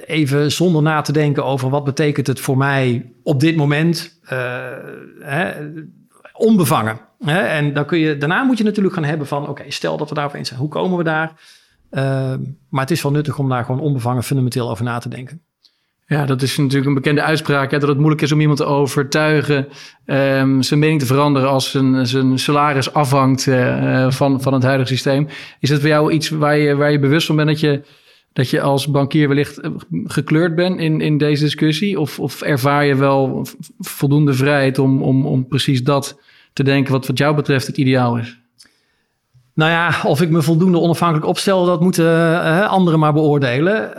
[0.05, 4.29] even zonder na te denken over wat betekent het voor mij op dit moment, uh,
[5.19, 5.53] hè,
[6.37, 6.99] onbevangen.
[7.19, 7.39] Hè?
[7.39, 10.15] En dan kun je, daarna moet je natuurlijk gaan hebben van, oké, stel dat we
[10.15, 11.33] daarover eens zijn, hoe komen we daar?
[11.91, 12.01] Uh,
[12.69, 15.41] maar het is wel nuttig om daar gewoon onbevangen fundamenteel over na te denken.
[16.07, 17.71] Ja, dat is natuurlijk een bekende uitspraak.
[17.71, 19.67] Hè, dat het moeilijk is om iemand te overtuigen
[20.05, 24.93] um, zijn mening te veranderen als zijn, zijn salaris afhangt uh, van, van het huidige
[24.93, 25.27] systeem.
[25.59, 27.81] Is het voor jou iets waar je, waar je bewust van bent dat je,
[28.35, 29.71] dat je als bankier wellicht eh,
[30.03, 31.99] gekleurd bent in, in deze discussie?
[31.99, 33.47] Of, of ervaar je wel
[33.79, 36.19] voldoende vrijheid om, om, om precies dat
[36.53, 38.39] te denken wat wat jou betreft het ideaal is?
[39.53, 43.93] Nou ja, of ik me voldoende onafhankelijk opstel, dat moeten uh, anderen maar beoordelen.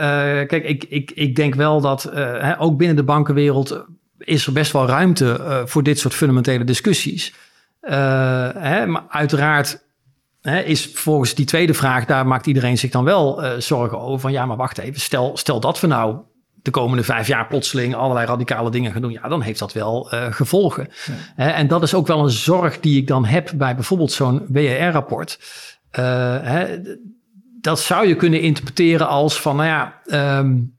[0.46, 2.10] Kijk, ik, ik, ik denk wel dat
[2.58, 3.84] ook binnen de bankenwereld
[4.18, 7.34] is er best wel ruimte voor dit soort fundamentele discussies.
[7.80, 9.85] Maar uiteraard
[10.50, 14.20] hè, is volgens die tweede vraag, daar maakt iedereen zich dan wel zorgen over.
[14.20, 16.16] Van ja, maar wacht even, stel, stel dat we nou
[16.66, 20.14] de komende vijf jaar plotseling allerlei radicale dingen gaan doen, ja, dan heeft dat wel
[20.14, 20.88] uh, gevolgen.
[21.36, 25.38] en dat is ook wel een zorg die ik dan heb bij bijvoorbeeld zo'n WER-rapport.
[25.98, 26.62] Uh,
[27.60, 30.00] dat zou je kunnen interpreteren als van, nou ja,
[30.38, 30.78] um,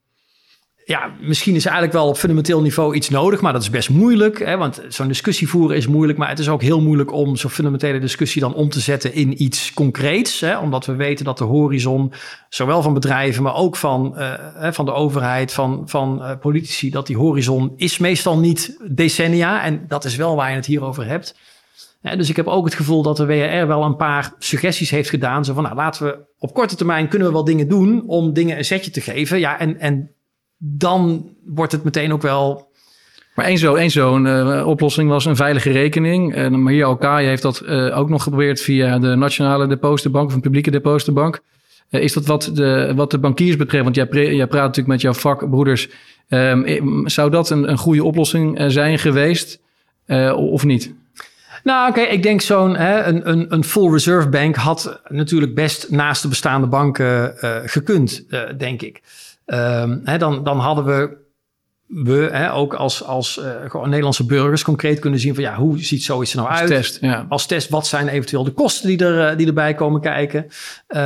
[0.87, 4.39] ja, misschien is eigenlijk wel op fundamenteel niveau iets nodig, maar dat is best moeilijk.
[4.39, 7.49] Hè, want zo'n discussie voeren is moeilijk, maar het is ook heel moeilijk om zo'n
[7.49, 10.39] fundamentele discussie dan om te zetten in iets concreets.
[10.39, 12.13] Hè, omdat we weten dat de horizon,
[12.49, 14.33] zowel van bedrijven, maar ook van, uh,
[14.71, 19.63] van de overheid, van, van uh, politici, dat die horizon is meestal niet decennia.
[19.63, 21.35] En dat is wel waar je het hier over hebt.
[22.01, 25.45] dus ik heb ook het gevoel dat de WRR wel een paar suggesties heeft gedaan.
[25.45, 28.57] Zo van, nou, laten we op korte termijn kunnen we wel dingen doen om dingen
[28.57, 29.39] een zetje te geven.
[29.39, 30.11] Ja, en, en
[30.57, 32.67] dan wordt het meteen ook wel.
[33.35, 36.33] Maar één zo'n zo uh, oplossing was een veilige rekening.
[36.33, 40.41] En Maria Alkaai heeft dat uh, ook nog geprobeerd via de Nationale Depositenbank of een
[40.41, 41.39] publieke depositenbank.
[41.89, 43.83] Uh, is dat wat de, wat de bankiers betreft?
[43.83, 45.89] Want jij, jij praat natuurlijk met jouw vakbroeders.
[46.29, 49.59] Um, zou dat een, een goede oplossing zijn geweest
[50.35, 50.93] of niet?
[51.63, 56.21] Nou, oké, ik denk zo'n een, een, een full reserve bank had natuurlijk best naast
[56.21, 57.33] de bestaande banken
[57.65, 58.25] gekund,
[58.57, 59.01] denk ik.
[59.53, 61.17] Um, hè, dan, dan hadden we,
[61.87, 65.79] we hè, ook als, als uh, gewoon Nederlandse burgers concreet kunnen zien van ja, hoe
[65.79, 66.69] ziet zoiets er nou als uit?
[66.69, 67.25] Test, ja.
[67.29, 70.45] Als test, wat zijn eventueel de kosten die, er, eh, die erbij komen kijken?
[70.45, 70.99] Uh,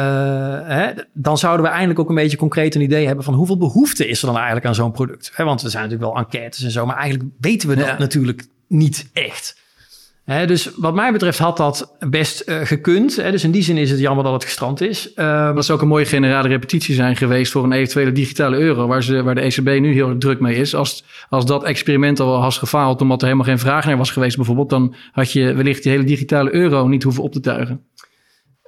[0.64, 4.08] hè, dan zouden we eindelijk ook een beetje concreet een idee hebben van hoeveel behoefte
[4.08, 5.32] is er dan eigenlijk aan zo'n product?
[5.34, 8.48] Hè, want er zijn natuurlijk wel enquêtes en zo, maar eigenlijk weten we dat natuurlijk
[8.68, 9.60] niet echt
[10.26, 13.16] dus wat mij betreft had dat best uh, gekund.
[13.16, 15.12] dus in die zin is het jammer dat het gestrand is.
[15.16, 18.88] Um, dat zou ook een mooie generale repetitie zijn geweest voor een eventuele digitale euro,
[18.88, 20.76] waar, ze, waar de ECB nu heel druk mee is.
[20.76, 24.36] Als, als dat experiment al was gefaald omdat er helemaal geen vraag naar was geweest
[24.36, 27.86] bijvoorbeeld, dan had je wellicht die hele digitale euro niet hoeven op te tuigen.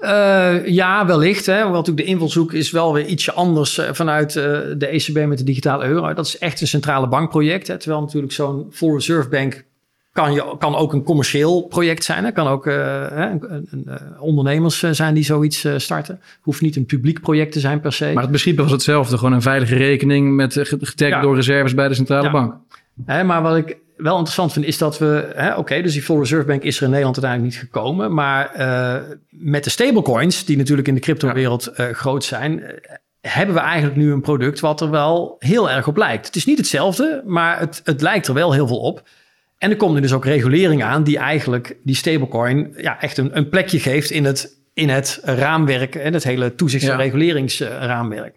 [0.03, 1.45] Uh, ja, wellicht.
[1.45, 1.61] Hè.
[1.61, 4.43] Want natuurlijk de invalshoek is wel weer ietsje anders uh, vanuit uh,
[4.77, 6.13] de ECB met de digitale euro.
[6.13, 7.67] Dat is echt een centrale bankproject.
[7.67, 7.77] Hè.
[7.77, 9.65] Terwijl natuurlijk zo'n full reserve bank
[10.13, 12.25] kan, je, kan ook een commercieel project zijn.
[12.25, 16.21] Het kan ook uh, een, een, uh, ondernemers eh, zijn die zoiets starten.
[16.41, 18.05] Hoeft niet een publiek project te zijn per se.
[18.05, 19.17] Maar het principe was hetzelfde.
[19.17, 21.21] Gewoon een veilige rekening met getagd ja.
[21.21, 22.31] door reserves bij de centrale ja.
[22.31, 22.53] bank.
[23.05, 25.33] Hè, maar wat ik wel interessant vind is dat we...
[25.35, 28.13] Oké, okay, dus die Full Reserve Bank is er in Nederland uiteindelijk niet gekomen.
[28.13, 28.51] Maar
[29.29, 31.93] met de stablecoins, die natuurlijk in de cryptowereld ja.
[31.93, 32.63] groot zijn...
[33.21, 36.25] hebben we eigenlijk nu een product wat er wel heel erg op lijkt.
[36.25, 39.03] Het is niet hetzelfde, maar het, het lijkt er wel heel veel op...
[39.63, 43.37] En er komt nu dus ook regulering aan die eigenlijk die stablecoin ja, echt een,
[43.37, 48.35] een plekje geeft in het, in het raamwerk en het hele toezichts- en reguleringsraamwerk.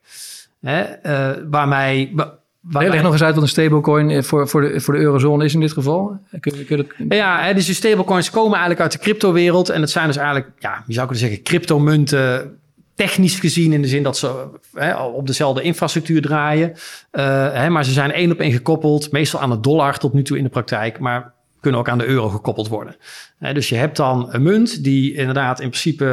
[0.61, 2.15] Hè, uh, waarmee.
[2.61, 5.45] Waar leg nog eens uit wat een stablecoin eh, voor, voor, de, voor de eurozone
[5.45, 6.21] is in dit geval.
[6.41, 6.89] Kun, kun het...
[7.09, 9.69] Ja, hè, dus die stablecoins komen eigenlijk uit de cryptowereld.
[9.69, 12.59] En het zijn dus eigenlijk, ja, je zou kunnen zeggen, cryptomunten
[12.97, 16.71] technisch gezien in de zin dat ze hè, op dezelfde infrastructuur draaien.
[16.71, 20.23] Uh, hè, maar ze zijn één op één gekoppeld, meestal aan de dollar tot nu
[20.23, 22.97] toe in de praktijk, maar kunnen ook aan de euro gekoppeld worden.
[23.39, 26.05] dus je hebt dan een munt die inderdaad in principe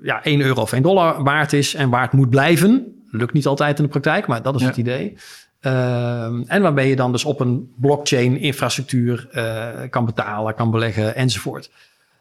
[0.00, 3.02] uh, ja, 1 euro of 1 dollar waard is en waard moet blijven.
[3.10, 4.66] Lukt niet altijd in de praktijk, maar dat is ja.
[4.66, 5.16] het idee.
[5.62, 11.14] Uh, en waarbij je dan dus op een blockchain infrastructuur uh, kan betalen, kan beleggen
[11.14, 11.70] enzovoort.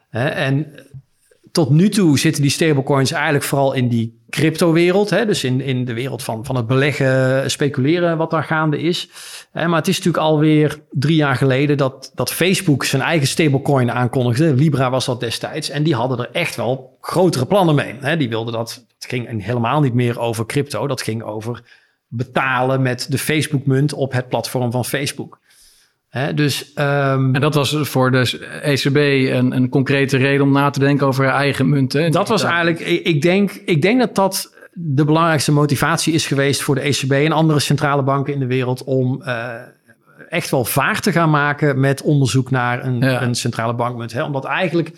[0.10, 0.67] en
[1.52, 5.10] tot nu toe zitten die stablecoins eigenlijk vooral in die crypto-wereld.
[5.10, 5.26] Hè?
[5.26, 9.10] Dus in, in de wereld van, van het beleggen, speculeren wat daar gaande is.
[9.54, 14.54] Maar het is natuurlijk alweer drie jaar geleden dat, dat Facebook zijn eigen stablecoin aankondigde.
[14.54, 15.70] Libra was dat destijds.
[15.70, 17.96] En die hadden er echt wel grotere plannen mee.
[18.00, 18.18] Hè?
[18.18, 20.88] Die wilden dat, het ging helemaal niet meer over crypto.
[20.88, 21.64] Dat ging over
[22.08, 25.40] betalen met de Facebook-munt op het platform van Facebook.
[26.36, 28.95] Dus, ehm, En dat was voor de ECB
[29.36, 32.12] een, een concrete reden om na te denken over haar eigen munten.
[32.12, 36.76] dat was eigenlijk, ik denk, ik denk dat dat de belangrijkste motivatie is geweest voor
[36.76, 39.54] de ECB en andere centrale banken in de wereld om eh,
[40.30, 43.21] echt wel vaart te gaan maken met onderzoek naar een, Ja.
[43.21, 44.21] een centrale bankmunt.
[44.21, 44.91] Omdat eigenlijk,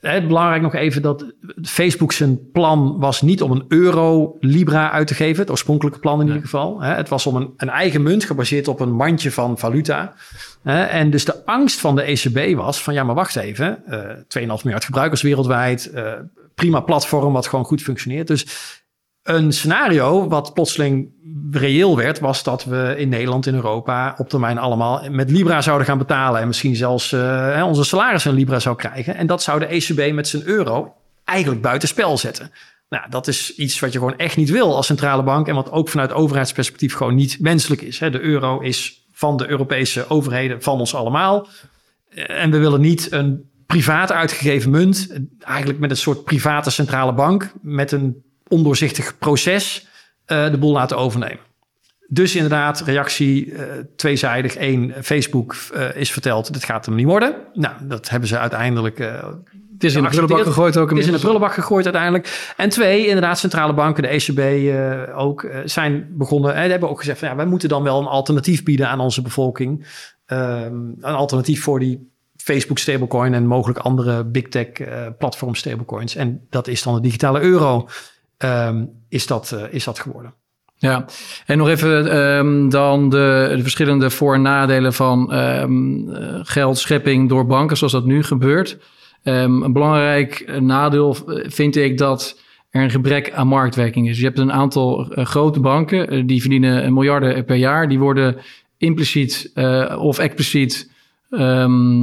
[0.00, 1.32] eh, belangrijk nog even dat
[1.62, 6.20] Facebook zijn plan was niet om een euro Libra uit te geven, het oorspronkelijke plan
[6.20, 6.80] in ieder geval.
[6.80, 6.94] Hè?
[6.94, 10.14] Het was om een, een eigen munt gebaseerd op een mandje van valuta.
[10.62, 10.82] Hè?
[10.82, 14.62] En dus de angst van de ECB was van ja, maar wacht even, eh 2,5
[14.62, 16.12] miljard gebruikers wereldwijd, eh,
[16.54, 18.26] prima platform wat gewoon goed functioneert.
[18.26, 18.46] Dus
[19.24, 21.12] een scenario wat plotseling
[21.50, 25.86] reëel werd, was dat we in Nederland, in Europa, op termijn allemaal met Libra zouden
[25.86, 26.40] gaan betalen.
[26.40, 29.14] En misschien zelfs eh, onze salaris in Libra zou krijgen.
[29.14, 32.50] En dat zou de ECB met zijn euro eigenlijk buitenspel zetten.
[32.88, 35.48] Nou, dat is iets wat je gewoon echt niet wil als centrale bank.
[35.48, 37.98] En wat ook vanuit overheidsperspectief gewoon niet wenselijk is.
[37.98, 41.48] De euro is van de Europese overheden, van ons allemaal.
[42.08, 45.08] Eh, En we willen niet een privaat uitgegeven munt,
[45.40, 49.86] eigenlijk met een soort private centrale bank, met een ondoorzichtig proces,
[50.24, 51.38] eh, de boel laten overnemen.
[52.08, 53.64] Dus inderdaad, reactie eh,
[53.96, 54.56] tweezijdig.
[54.58, 57.34] Eén, Facebook eh, is verteld, dit gaat hem niet worden.
[57.52, 60.90] Nou, dat hebben ze uiteindelijk Het is in de prullenbak gegooid ook.
[60.90, 62.52] het is in de prullenbak gegooid uiteindelijk.
[62.56, 64.72] En twee, inderdaad, centrale banken, de ECB
[65.14, 66.54] ook, zijn begonnen.
[66.54, 69.22] En hebben ook gezegd van ja, wij moeten dan wel een alternatief bieden aan onze
[69.22, 69.86] bevolking.
[70.26, 74.68] Ehm, een alternatief voor die Facebook stablecoin en mogelijk andere big tech
[75.18, 76.14] platform stablecoins.
[76.14, 77.88] En dat is dan de digitale euro.
[78.44, 80.34] Ehm, is, dat, eh, is dat geworden.
[80.76, 81.04] Ja,
[81.46, 87.28] en nog even ehm, dan de, de verschillende voor- en nadelen van ehm, eh, geldschepping
[87.28, 88.78] door banken, zoals dat nu gebeurt.
[89.22, 94.18] Een belangrijk eh, nadeel vind ik dat er een gebrek aan marktwerking is.
[94.18, 97.88] Je hebt een aantal grote banken, die verdienen miljarden per jaar.
[97.88, 98.36] Die worden
[98.78, 99.52] impliciet
[99.98, 100.90] of expliciet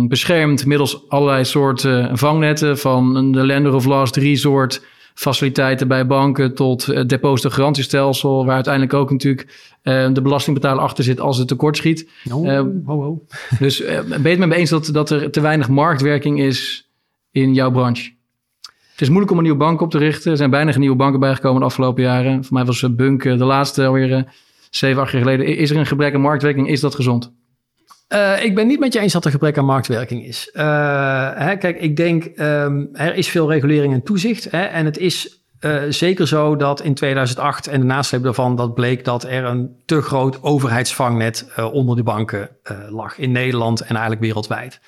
[0.07, 4.81] beschermd middels allerlei soorten vangnetten, van de lender of last resort
[5.13, 11.19] faciliteiten bij banken tot het depositogarantiestelsel, waar uiteindelijk ook natuurlijk eh, de belastingbetaler achter zit
[11.19, 12.09] als het tekort schiet.
[12.31, 13.29] Oh, Eh, oh, oh.
[13.59, 16.89] Dus eh, ben je het met me eens dat, dat er te weinig marktwerking is
[17.31, 18.11] in jouw branche?
[19.01, 20.31] Het is moeilijk om een nieuwe bank op te richten.
[20.31, 22.43] Er zijn bijna geen nieuwe banken bijgekomen de afgelopen jaren.
[22.43, 24.23] Voor mij was eh, Bunk eh, de laatste alweer eh,
[24.69, 25.45] zeven, acht jaar geleden.
[25.45, 26.69] Is er een gebrek aan marktwerking?
[26.69, 27.33] Is dat gezond?
[28.11, 30.49] Eh, ik ben niet met je eens dat er gebrek aan marktwerking is.
[30.51, 34.51] Eh, hè, kijk, ik denk ehm, er is veel regulering en toezicht.
[34.51, 38.73] Hè, en het is eh, zeker zo dat in 2008 en de nasleep daarvan dat
[38.73, 42.49] bleek dat er een te groot overheidsvangnet onder de banken
[42.89, 44.79] lag in Nederland en eigenlijk wereldwijd.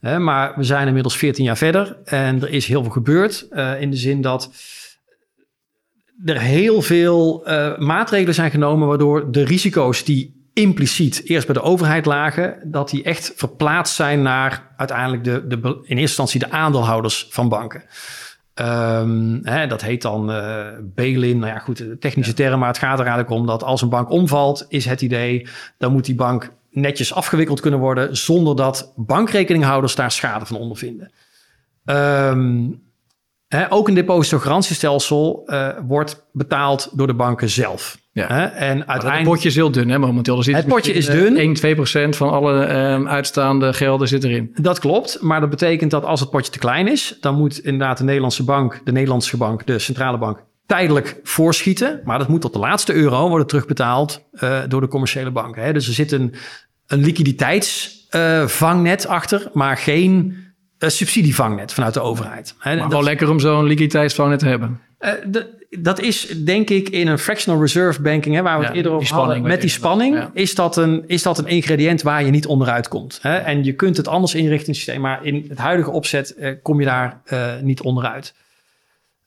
[0.00, 3.46] Maar we zijn inmiddels 14 jaar verder en er is heel veel gebeurd
[3.80, 4.50] in de zin dat
[6.24, 7.42] er heel veel
[7.78, 13.02] maatregelen zijn genomen waardoor de risico's die impliciet eerst bij de overheid lagen, dat die
[13.02, 17.84] echt verplaatst zijn naar uiteindelijk de, de, in eerste instantie de aandeelhouders van banken.
[18.54, 21.38] Ehm, hè, dat heet dan eh bail-in.
[21.38, 24.10] Nou ja, goed, technische term, maar het gaat er eigenlijk om dat als een bank
[24.10, 29.94] omvalt, is het idee, dan moet die bank netjes afgewikkeld kunnen worden zonder dat bankrekeninghouders
[29.94, 31.12] daar schade van ondervinden.
[31.84, 32.70] Ehm,
[33.48, 38.01] hè, ook een depositogarantiestelsel eh wordt betaald door de banken zelf.
[38.14, 38.26] Ja.
[38.28, 40.36] Hè, en Het potje is heel dun hè, momenteel.
[40.38, 41.36] Er zit Het potje is dun.
[41.36, 44.50] eh, 1, 2 procent van alle ehm, uitstaande gelden zit erin.
[44.54, 47.98] Dat klopt, maar dat betekent dat als het potje te klein is, dan moet inderdaad
[47.98, 52.00] de Nederlandse bank, de Nederlandse bank, de centrale bank, tijdelijk voorschieten.
[52.04, 55.62] Maar dat moet tot de laatste euro worden terugbetaald eh, door de commerciële banken.
[55.62, 55.72] Hè.
[55.72, 56.34] Dus er zit een,
[56.86, 60.36] een liquiditeitsvangnet achter, maar geen
[60.78, 62.54] eh, subsidievangnet vanuit de overheid.
[62.58, 62.70] Hè.
[62.74, 64.80] Maar Dat- wel lekker om zo'n liquiditeitsvangnet te hebben.
[65.02, 65.42] Eh,
[65.78, 68.92] dat is denk ik in een fractional reserve banking, hè, waar we Ja, het eerder
[68.92, 69.42] over hadden.
[69.42, 70.30] Met die spanning ja.
[70.34, 73.18] is, dat een, is dat een ingrediënt waar je niet onderuit komt.
[73.22, 73.36] Hè?
[73.36, 76.78] En je kunt het anders inrichten het systeem, maar in het huidige opzet eh, kom
[76.80, 78.34] je daar eh, niet onderuit.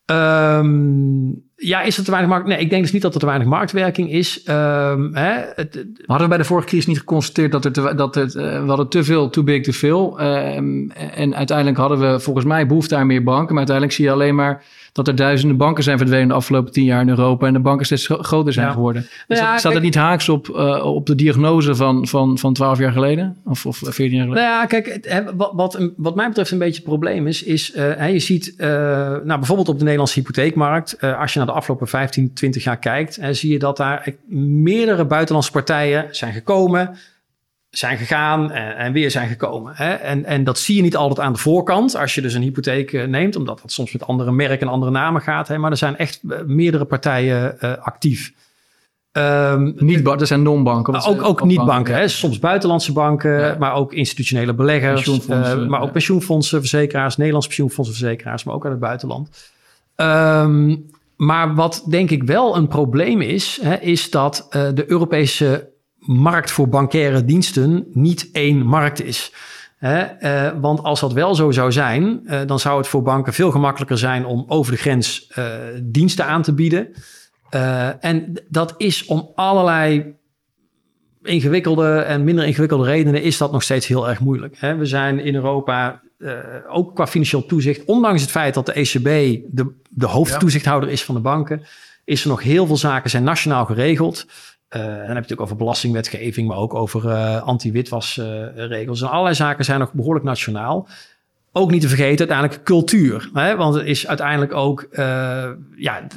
[0.05, 2.47] Ehm, ja, is er te weinig markt?
[2.47, 4.43] Nee, ik denk dus niet dat er te weinig marktwerking is.
[4.43, 7.93] Ehm, hè, het- het- Hadden we bij de vorige crisis niet geconstateerd dat er te,
[7.95, 10.19] dat het, we hadden te veel, too big, te veel.
[10.19, 13.47] Ehm, en uiteindelijk hadden we volgens mij behoefte aan meer banken.
[13.47, 14.63] Maar uiteindelijk zie je alleen maar
[14.95, 17.47] dat er duizenden banken zijn verdwenen de afgelopen tien jaar in Europa.
[17.47, 18.71] En de banken steeds gro- groter zijn Ja.
[18.73, 19.01] geworden.
[19.01, 22.37] Nou Dus ja, dat- staat het niet haaks op, eh, op de diagnose van, van,
[22.37, 23.37] van 12 jaar geleden?
[23.45, 24.43] Of, of 14 jaar geleden?
[24.43, 27.71] Nou ja, kijk, het- wat, wat, wat mij betreft een beetje het probleem is, is
[27.71, 31.87] eh, je ziet, eh, nou, bijvoorbeeld op de Nederlandse hypotheekmarkt, als je naar de afgelopen
[31.87, 36.95] 15, 20 jaar kijkt, zie je dat daar meerdere buitenlandse partijen zijn gekomen,
[37.77, 39.73] zijn gegaan en, en weer zijn gekomen.
[39.75, 39.93] Hè?
[39.93, 42.93] En, en dat zie je niet altijd aan de voorkant als je dus een hypotheek
[42.93, 45.47] eh, neemt, omdat dat soms met andere merken en andere namen gaat.
[45.47, 45.57] Hè?
[45.57, 48.33] Maar er zijn echt eh, meerdere partijen eh, actief.
[49.11, 51.05] Ehm, niet banken, dat zijn non-banken.
[51.05, 52.07] Ook, ook niet-banken, hè?
[52.07, 53.55] soms buitenlandse banken, Ja.
[53.59, 55.27] maar ook institutionele beleggers.
[55.27, 55.91] Maar ook ja.
[55.91, 59.51] pensioenfondsen, verzekeraars, Nederlandse pensioenfondsen, verzekeraars, maar ook uit het buitenland.
[59.95, 60.75] Ehm,
[61.15, 65.73] maar wat denk ik wel een probleem is, hè, is dat de Europese
[66.05, 69.31] markt voor bankaire diensten niet één markt is.
[69.85, 73.51] Eh, want als dat wel zo zou zijn, eh, dan zou het voor banken veel
[73.51, 75.45] gemakkelijker zijn om over de grens eh,
[75.83, 76.93] diensten aan te bieden.
[77.99, 80.15] En dat is om allerlei
[81.23, 84.57] ingewikkelde en minder ingewikkelde redenen is dat nog steeds heel erg moeilijk.
[84.59, 86.01] We zijn in Europa
[86.69, 89.03] ook qua financieel toezicht, ondanks het feit dat de ECB
[89.47, 91.65] de, de hoofdtoezichthouder is van de banken,
[92.05, 94.25] is er nog heel veel zaken zijn nationaal geregeld.
[94.67, 99.01] Eh, dan heb je natuurlijk over belastingwetgeving, maar ook over eh, anti-witwasregels.
[99.01, 100.87] en allerlei zaken zijn nog behoorlijk nationaal.
[101.51, 103.29] Ook niet te vergeten uiteindelijk cultuur.
[103.33, 103.55] Hè?
[103.55, 106.07] Want het is uiteindelijk ook, eh, ja,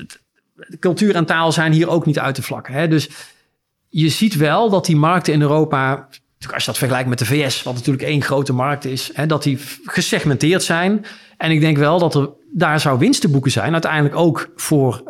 [0.79, 2.75] cultuur en taal zijn hier ook niet uit te vlakken.
[2.75, 2.89] Hè?
[2.89, 3.11] Dus
[3.89, 6.09] je ziet wel dat die markten in Europa,
[6.53, 9.43] als je dat vergelijkt met de VS, wat natuurlijk één grote markt is, hè, dat
[9.43, 11.05] die gesegmenteerd zijn.
[11.37, 15.03] En ik denk wel dat er daar zou winst te boeken zijn, uiteindelijk ook voor,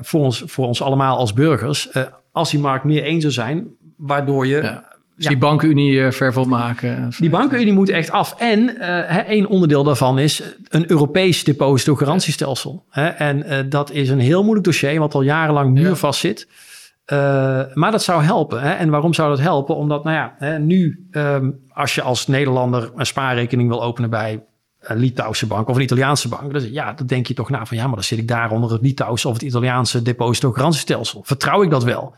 [0.00, 1.88] voor, ons, voor ons allemaal als burgers,
[2.34, 3.66] als die markt meer één zou zijn,
[3.96, 4.92] waardoor je Ja.
[5.16, 7.10] Dus die bankenunie eh, ver maken.
[7.18, 8.34] die bankenunie moet echt af.
[8.38, 12.84] En hè, één onderdeel daarvan is een Europees depositogarantiestelsel.
[12.90, 13.06] Hè?
[13.06, 16.48] En eh, dat is een heel moeilijk dossier, wat al jarenlang muurvast zit.
[17.74, 18.62] Maar dat zou helpen.
[18.62, 18.72] Hè?
[18.72, 19.76] En waarom zou dat helpen?
[19.76, 24.42] Omdat, nou ja, hè, nu ehm, als je als Nederlander een spaarrekening wil openen bij
[24.84, 27.76] een Litouwse bank of een Italiaanse bank, dan, ja, dan denk je toch na van
[27.76, 31.22] ja, maar dan zit ik daar onder het Litouwse of het Italiaanse depositogarantiestelsel.
[31.24, 32.14] Vertrouw ik dat wel?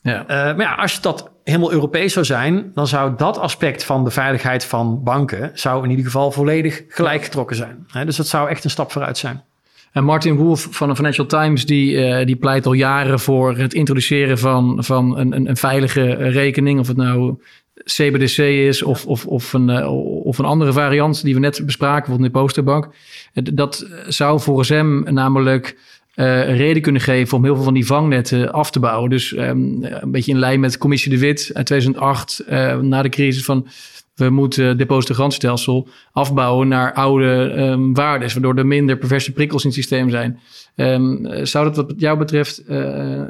[0.00, 0.26] Ja.
[0.26, 4.10] Eh, maar ja, als dat helemaal Europees zou zijn, dan zou dat aspect van de
[4.10, 7.86] veiligheid van banken zou in ieder geval volledig gelijk getrokken zijn.
[8.04, 9.42] Dus dat zou echt een stap vooruit zijn.
[9.92, 13.74] En Martin Wolf van de Financial Times die, eh, die pleit al jaren voor het
[13.74, 16.80] introduceren van, van een, een, een veilige rekening.
[16.80, 17.40] Of het nou
[17.74, 22.00] CBDC is of, of, of, een, eh, of een andere variant die we net bespraken,
[22.00, 22.88] bijvoorbeeld de Posterbank.
[23.32, 25.76] Eh, Dat zou volgens hem namelijk
[26.14, 29.10] eh, een reden kunnen geven om heel veel van die vangnetten af te bouwen.
[29.10, 33.08] Dus ehm, een beetje in lijn met Commissie de Wit uit 2008, eh, na de
[33.08, 33.68] crisis van
[34.14, 39.68] we moeten het depositogarantstelsel afbouwen naar oude ehm waardes, waardoor er minder perverse prikkels in
[39.68, 40.40] het systeem zijn.
[40.74, 42.78] Ehm, eh, zou dat wat jou betreft eh,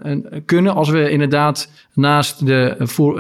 [0.03, 2.77] een- kunnen als we inderdaad naast de,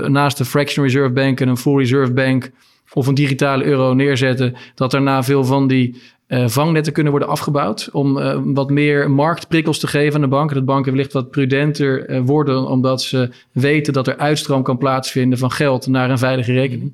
[0.09, 2.51] naast de fractional reserve bank en een full reserve bank
[2.93, 7.89] of een digitale euro neerzetten, dat daarna veel van die eh, vangnetten kunnen worden afgebouwd
[7.93, 10.57] om eh, wat meer marktprikkels te geven aan de banken.
[10.57, 15.51] Dat banken wellicht wat prudenter worden omdat ze weten dat er uitstroom kan plaatsvinden van
[15.51, 16.93] geld naar een veilige rekening.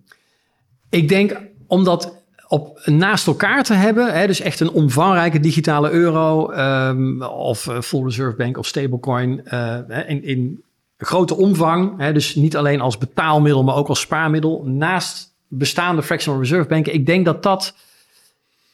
[0.91, 2.20] Ik denk om dat
[2.51, 7.81] op, naast elkaar te hebben, hè, dus echt een omvangrijke digitale euro ehm, of eh,
[7.81, 10.63] full reserve bank of stablecoin eh, in, in
[10.99, 16.41] grote omvang, hè, dus niet alleen als betaalmiddel, maar ook als spaarmiddel, naast bestaande fractional
[16.41, 16.95] reserve banken.
[16.95, 17.75] Ik denk dat dat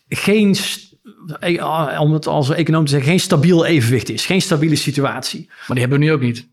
[0.09, 0.57] geen,
[1.41, 5.47] eh, om het als econoom te zeggen, geen stabiel evenwicht is, geen stabiele situatie.
[5.47, 6.47] Maar die hebben we nu ook niet.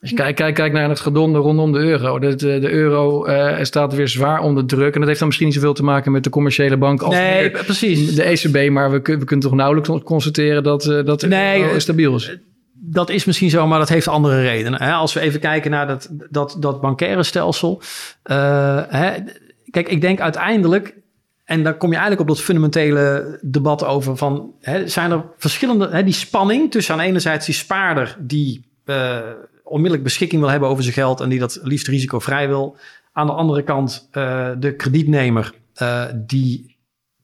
[0.00, 2.18] Als je kijkt kijk, kijk naar het gedonde rondom de euro.
[2.18, 4.92] De, de, de euro eh, staat weer zwaar onder druk.
[4.92, 7.40] En dat heeft dan misschien niet zoveel te maken met de commerciële bank als Nee,
[7.50, 8.14] meer precies.
[8.14, 8.70] de ECB.
[8.70, 12.14] Maar we, we kunnen toch nauwelijks constateren dat, eh, dat de Nee, euro eh, stabiel
[12.14, 12.36] is.
[12.72, 14.82] Dat is misschien zo, maar dat heeft andere redenen.
[14.82, 14.92] Hè?
[14.92, 17.82] Als we even kijken naar dat, dat, dat bankaire stelsel.
[18.22, 19.10] hè?
[19.70, 20.94] Kijk, ik denk uiteindelijk,
[21.44, 25.88] en dan kom je eigenlijk op dat fundamentele debat over van, hè, zijn er verschillende,
[25.90, 28.66] hè, die spanning tussen aan enerzijds die spaarder die
[29.68, 32.76] onmiddellijk beschikking wil hebben over zijn geld en die dat liefst risicovrij wil.
[33.12, 36.76] Aan de andere kant eh, de kredietnemer eh, die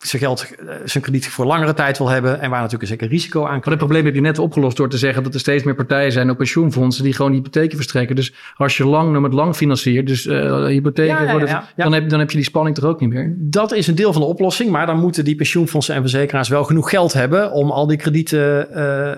[0.07, 3.09] zijn geld, eh, zijn krediet voor langere tijd wil hebben en waar natuurlijk een zeker
[3.09, 5.62] risico aan Maar het probleem heb je net opgelost door te zeggen dat er steeds
[5.62, 8.16] meer partijen zijn op pensioenfondsen die gewoon hypotheken verstrekken.
[8.16, 11.68] Dus als je lang met lang financiert, dus eh hypotheken, Ja, ja, worden- ja.
[11.76, 13.35] Dan, heb, dan heb je die spanning toch ook niet meer.
[13.38, 16.64] Dat is een deel van de oplossing, maar dan moeten die pensioenfondsen en verzekeraars wel
[16.64, 18.66] genoeg geld hebben om al die kredieten,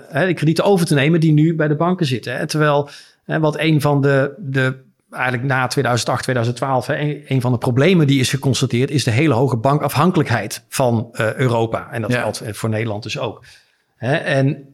[0.09, 2.37] hè, die kredieten over te nemen die nu bij de banken zitten.
[2.37, 2.47] Hè.
[2.47, 2.89] Terwijl
[3.27, 8.19] wat een van de, de eigenlijk na 2008, 2012, hè, een, van de problemen die
[8.19, 11.91] is geconstateerd, is de hele hoge bankafhankelijkheid van eh, Europa.
[11.91, 12.21] En dat Ja.
[12.21, 13.43] geldt voor Nederland dus ook.
[13.95, 14.65] Hè, en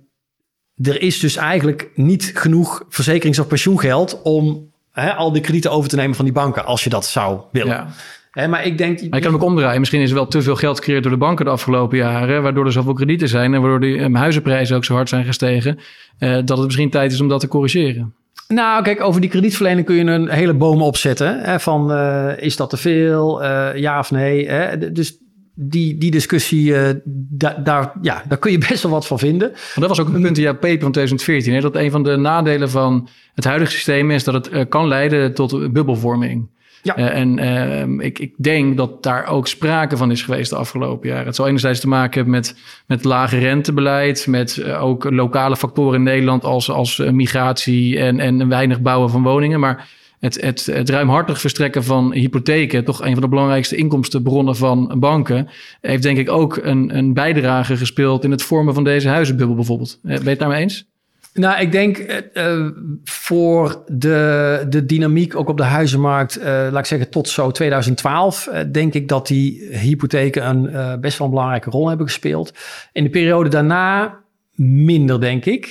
[0.75, 5.89] er is dus eigenlijk niet genoeg verzekerings- of pensioengeld om hè, al die kredieten over
[5.89, 7.75] te nemen van die banken, als je dat zou willen.
[7.75, 7.87] Ja.
[8.31, 9.09] Hè, maar ik denk.
[9.09, 9.79] Maar je kan ook omdraaien.
[9.79, 12.43] Misschien is er wel te veel geld gecreëerd door de banken de afgelopen jaren.
[12.43, 15.79] Waardoor er zoveel kredieten zijn en waardoor de eh, huizenprijzen ook zo hard zijn gestegen.
[16.17, 18.13] eh, dat het misschien tijd is om dat te corrigeren.
[18.47, 21.39] Nou, kijk, over die kredietverlening kun je een hele boom opzetten.
[21.39, 23.43] Hè, van, eh, is dat te veel?
[23.43, 24.49] Eh, ja of nee?
[24.49, 24.91] Hè?
[24.91, 25.17] Dus
[25.55, 26.73] die, die discussie,
[27.05, 29.49] da, daar, ja, daar kun je best wel wat van vinden.
[29.49, 31.53] Maar dat was ook een punt in jouw paper van 2014.
[31.53, 31.61] Hè?
[31.61, 35.73] Dat een van de nadelen van het huidige systeem is dat het kan leiden tot
[35.73, 36.49] bubbelvorming.
[36.83, 36.97] Ja.
[36.97, 41.09] Uh, en ehm, ik, ik denk dat daar ook sprake van is geweest de afgelopen
[41.09, 41.25] jaren.
[41.25, 42.55] Het zal enerzijds te maken hebben met,
[42.87, 48.81] met lage rentebeleid, met ook lokale factoren in Nederland als, als migratie en, en weinig
[48.81, 49.59] bouwen van woningen.
[49.59, 49.89] Maar
[50.23, 55.49] het, het, ruimhartig verstrekken van hypotheken, toch een van de belangrijkste inkomstenbronnen van banken,
[55.81, 59.99] heeft denk ik ook een, een bijdrage gespeeld in het vormen van deze huizenbubbel bijvoorbeeld.
[60.03, 60.91] Eh, ben je het daarmee eens?
[61.33, 61.97] Nou, ik denk
[62.33, 62.69] uh,
[63.03, 68.47] voor de, de dynamiek ook op de huizenmarkt, uh, laat ik zeggen tot zo 2012,
[68.47, 72.53] uh, denk ik dat die hypotheken een best wel een belangrijke rol hebben gespeeld.
[72.91, 74.21] In de periode daarna
[74.55, 75.65] minder, denk ik.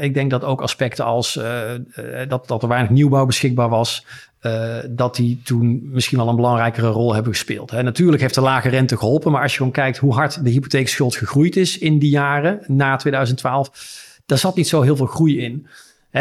[0.00, 1.40] Ik denk dat ook aspecten als
[2.28, 4.06] dat, dat er weinig nieuwbouw beschikbaar was,
[4.90, 7.70] dat die toen misschien wel een belangrijkere rol hebben gespeeld.
[7.70, 7.82] Hè.
[7.82, 11.16] Natuurlijk heeft de lage rente geholpen, maar als je gewoon kijkt hoe hard de hypotheekschuld
[11.16, 15.66] gegroeid is in die jaren na 2012, daar zat niet zo heel veel groei in.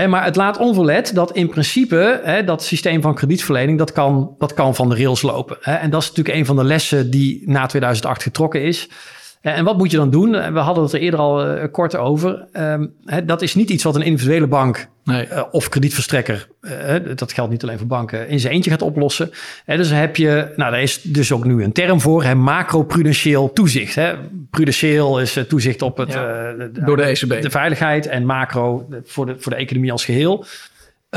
[0.10, 4.76] Maar het laat onverlet dat in principe dat systeem van kredietverlening, dat kan, dat kan
[4.76, 5.64] van de rails lopen.
[5.64, 8.90] En dat is natuurlijk een van de lessen die na 2008 getrokken is.
[9.56, 10.32] En wat moet je dan doen?
[10.32, 12.46] We hadden het er eerder al uh, kort over.
[12.54, 15.28] Um, hè, dat is niet iets wat een individuele bank nee.
[15.28, 19.32] uh, of kredietverstrekker, uh, dat geldt niet alleen voor banken, in zijn eentje gaat oplossen.
[19.66, 23.54] Hè, dus heb je, nou daar is dus ook nu een term voor, hè, macroprudentieel
[23.54, 23.96] toezicht.
[23.96, 24.14] Hè.
[24.50, 27.42] Prudentieel is toezicht op het, ja, door de ECB.
[27.42, 30.46] De veiligheid en macro voor de, voor de economie als geheel.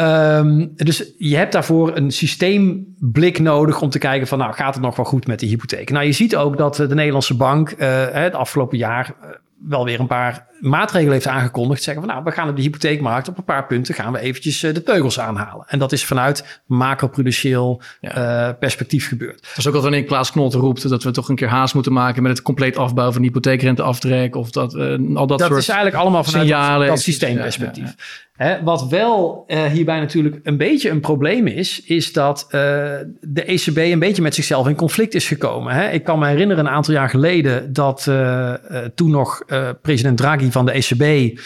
[0.01, 4.83] Um, dus je hebt daarvoor een systeemblik nodig om te kijken van, nou, gaat het
[4.83, 5.91] nog wel goed met die hypotheek?
[5.91, 9.29] Nou, je ziet ook dat de Nederlandse bank uh, het afgelopen jaar uh,
[9.69, 11.83] wel weer een paar maatregelen heeft aangekondigd.
[11.83, 14.61] Zeggen van, nou, we gaan op de hypotheekmarkt op een paar punten gaan we eventjes
[14.61, 15.65] de teugels aanhalen.
[15.69, 18.53] En dat is vanuit macroprudentieel ja.
[18.53, 19.41] perspectief gebeurd.
[19.41, 21.93] Dat is ook wat wanneer Klaas Knot roept dat we toch een keer haast moeten
[21.93, 26.01] maken met het compleet afbouwen van hypotheekrenteaftrek of dat, al dat, dat soort is eigenlijk
[26.03, 26.87] allemaal vanuit signalen.
[26.87, 27.85] dat, dat systeemperspectief.
[27.85, 28.05] Ja, ja.
[28.65, 32.51] Wat wel uh, hierbij natuurlijk een beetje een probleem is, is dat uh,
[33.21, 35.93] de ECB een beetje met zichzelf in conflict is gekomen.
[35.93, 38.55] Ik kan me herinneren een aantal jaar geleden dat uh,
[38.95, 39.45] toen nog
[39.83, 41.39] president Draghi van de ECB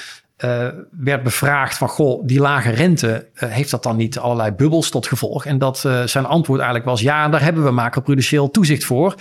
[0.90, 5.44] werd bevraagd van, goh, die lage rente, heeft dat dan niet allerlei bubbels tot gevolg?
[5.44, 9.14] En dat zijn antwoord eigenlijk was, ja, daar hebben we macroprudentieel toezicht voor.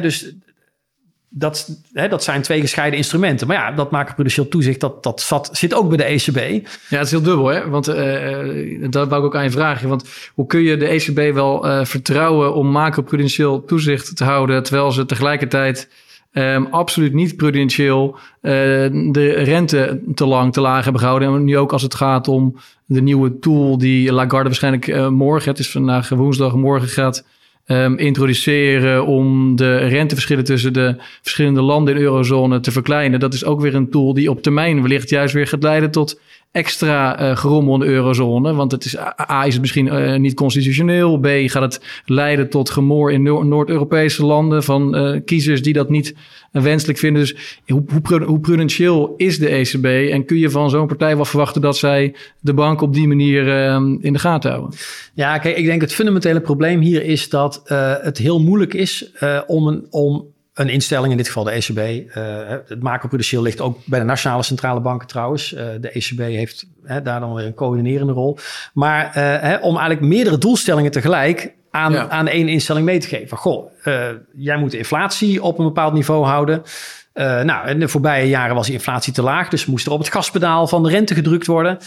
[0.00, 0.34] Dus
[1.36, 3.46] dat, hè, dat zijn twee gescheiden instrumenten.
[3.46, 6.66] Maar ja, dat macroprudentieel toezicht, dat, dat zit ook bij de ECB.
[6.88, 7.68] Ja, het is heel dubbel, hè?
[7.68, 9.88] Want uh, dat wou ik ook aan je vragen.
[9.88, 14.92] Want hoe kun je de ECB wel uh, vertrouwen om macroprudentieel toezicht te houden, terwijl
[14.92, 15.88] ze tegelijkertijd
[16.32, 21.34] um, absoluut niet prudentieel de rente te lang, te laag hebben gehouden.
[21.34, 25.58] En nu ook als het gaat om de nieuwe tool die Lagarde waarschijnlijk morgen, het
[25.58, 27.24] is vandaag woensdag, morgen gaat
[27.66, 33.20] um, introduceren om de renteverschillen tussen de verschillende landen in eurozone te verkleinen.
[33.20, 36.20] Dat is ook weer een tool die op termijn wellicht juist weer gaat leiden tot
[36.54, 38.54] extra uh, gerommel in de eurozone.
[38.54, 38.98] Want het is,
[39.30, 41.18] A, is het misschien uh, niet constitutioneel.
[41.18, 46.14] B, gaat het leiden tot gemoor in Noord-Europese landen van uh, kiezers die dat niet
[46.50, 47.22] wenselijk vinden.
[47.22, 50.10] Dus hoe, hoe, hoe prudentieel is de ECB?
[50.10, 53.48] En kun je van zo'n partij wel verwachten dat zij de bank op die manier
[54.00, 54.78] in de gaten houden?
[55.14, 57.62] Ja, kijk, ik denk het fundamentele probleem hier is dat
[58.02, 59.12] het heel moeilijk is
[59.46, 61.78] om, een, om een instelling, in dit geval de ECB.
[61.78, 65.52] Uh, eh, het macroprudentieel ligt ook bij de nationale centrale banken trouwens.
[65.52, 68.38] Uh, de ECB heeft daar dan weer een coördinerende rol.
[68.72, 73.36] Maar uh, om eigenlijk meerdere doelstellingen tegelijk aan, aan één instelling mee te geven.
[73.36, 73.70] Goh,
[74.36, 76.62] jij moet de inflatie op een bepaald niveau houden.
[77.14, 80.12] nou, in de voorbije jaren was die inflatie te laag, dus moest er op het
[80.12, 81.78] gaspedaal van de rente gedrukt worden.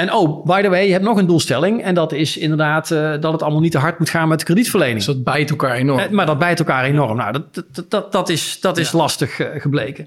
[0.00, 1.82] En oh, by the way, je hebt nog een doelstelling.
[1.82, 4.44] En dat is inderdaad uh, dat het allemaal niet te hard moet gaan met de
[4.44, 4.96] kredietverlening.
[4.96, 6.00] Dus dat bijt elkaar enorm.
[6.00, 7.16] Uh, maar dat bijt elkaar enorm.
[7.16, 8.98] Nou, dat, dat, dat, dat is, dat is ja.
[8.98, 10.06] lastig uh, gebleken.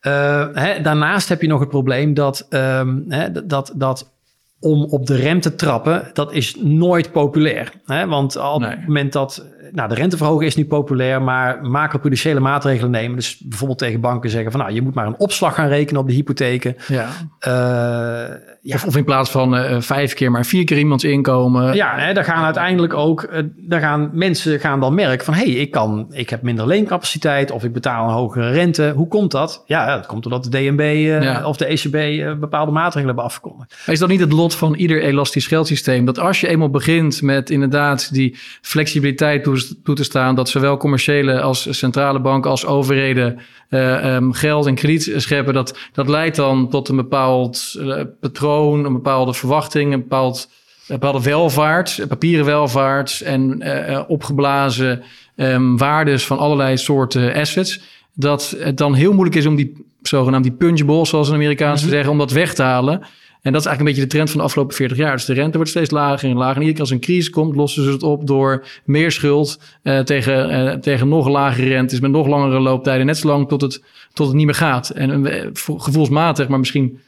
[0.00, 4.10] Hè, daarnaast heb je nog het probleem dat, um, hè, dat, dat
[4.60, 7.72] om op de rem te trappen, dat is nooit populair.
[7.86, 8.06] Hè?
[8.06, 8.70] Want op nee.
[8.70, 13.16] het moment dat nou, de renteverhoging is niet populair, maar macroprudentiële maatregelen nemen.
[13.16, 16.06] Dus bijvoorbeeld tegen banken zeggen van nou, je moet maar een opslag gaan rekenen op
[16.08, 16.76] de hypotheken.
[16.88, 17.08] Ja.
[17.46, 18.74] Uh, ja.
[18.74, 21.74] Of, of, in plaats van uh, vijf keer maar vier keer iemands inkomen.
[21.74, 25.44] Ja, hè, daar gaan uiteindelijk ook, uh, daar gaan mensen gaan dan merken van hé,
[25.44, 28.92] hey, ik kan, ik heb minder leencapaciteit of ik betaal een hogere rente.
[28.96, 29.62] Hoe komt dat?
[29.66, 31.44] Ja, dat komt doordat de DNB ja.
[31.46, 33.70] of de ECB bepaalde maatregelen hebben afgekondigd.
[33.86, 36.04] Maar is dat niet het lot van ieder elastisch geldsysteem?
[36.04, 39.44] Dat als je eenmaal begint met inderdaad die flexibiliteit
[39.84, 43.38] toe te staan dat zowel commerciële als centrale banken als overheden
[43.70, 48.84] uh, um, geld en krediet scheppen, dat, dat leidt dan tot een bepaald uh, patroon,
[48.84, 50.50] een bepaalde verwachting, een bepaald
[51.00, 53.62] hadden welvaart, papieren welvaart en
[54.08, 55.02] opgeblazen
[55.36, 57.80] um, waardes van allerlei soorten assets.
[58.14, 61.88] Dat het dan heel moeilijk is om die zogenaamd die punchbowl, zoals een Amerikaans mm
[61.88, 63.02] zeggen, om dat weg te halen.
[63.42, 65.12] En dat is eigenlijk een beetje de trend van de afgelopen 40 jaar.
[65.12, 66.56] Dus de rente wordt steeds lager en lager.
[66.56, 69.98] En iedere keer als een crisis komt, lossen ze het op door meer schuld uh,
[69.98, 73.06] tegen, uh, tegen nog lagere rentes met nog langere looptijden.
[73.06, 74.90] Net zo lang tot het, tot het niet meer gaat.
[74.90, 76.98] En uh, gevoelsmatig, maar misschien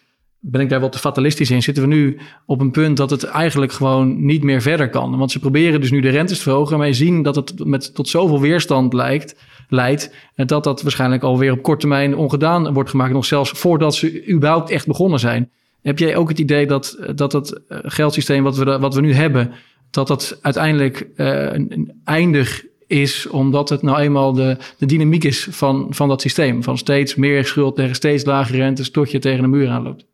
[0.47, 3.25] ben ik daar wel te fatalistisch in, zitten we nu op een punt dat het
[3.25, 5.19] eigenlijk gewoon niet meer verder kan.
[5.19, 7.95] Want ze proberen dus nu de rentes te verhogen, maar je zien dat het met
[7.95, 9.37] tot zoveel weerstand lijkt,
[9.69, 14.29] leidt, dat dat waarschijnlijk alweer op korte termijn ongedaan wordt gemaakt, nog zelfs voordat ze
[14.29, 15.51] überhaupt echt begonnen zijn.
[15.85, 19.13] Heb jij ook het idee dat, dat het eh, geldsysteem wat we, wat we nu
[19.13, 19.53] hebben,
[19.91, 25.47] dat dat uiteindelijk uh, een eindig is, omdat het nou eenmaal de, de dynamiek is
[25.51, 26.63] van, van dat systeem.
[26.63, 30.07] Van steeds meer schuld tegen steeds lagere rentes tot je tegen de muur aanloopt.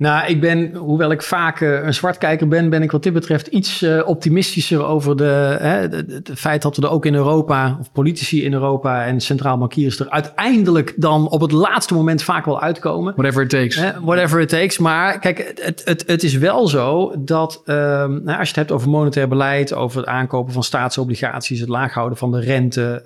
[0.00, 3.46] Nou, ik ben, hoewel ik vaak uh, een zwartkijker ben, ben ik wat dit betreft
[3.46, 7.92] iets uh, optimistischer over de, hè, het feit dat we er ook in Europa, of
[7.92, 12.60] politici in Europa en centraal bankiers er uiteindelijk dan op het laatste moment vaak wel
[12.60, 13.12] uitkomen.
[13.16, 13.76] Whatever it takes.
[13.76, 14.78] Uh, whatever it takes.
[14.78, 18.72] Maar kijk, het, het, het is wel zo dat ehm, nou, als je het hebt
[18.72, 23.02] over monetair beleid, over het aankopen van staatsobligaties, het laag houden van de rente,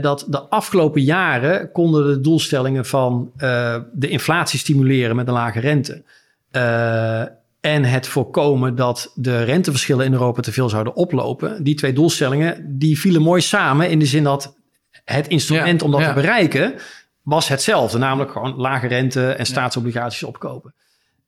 [0.00, 3.30] dat de afgelopen jaren konden de doelstellingen van
[3.92, 5.96] de inflatie stimuleren met een lage rente
[6.52, 7.20] uh,
[7.60, 11.64] en het voorkomen dat de renteverschillen in Europa te veel zouden oplopen.
[11.64, 14.56] Die twee doelstellingen die vielen mooi samen in de zin dat
[15.04, 16.74] het instrument om dat te bereiken
[17.22, 20.74] was hetzelfde, namelijk gewoon lage rente en staatsobligaties opkopen.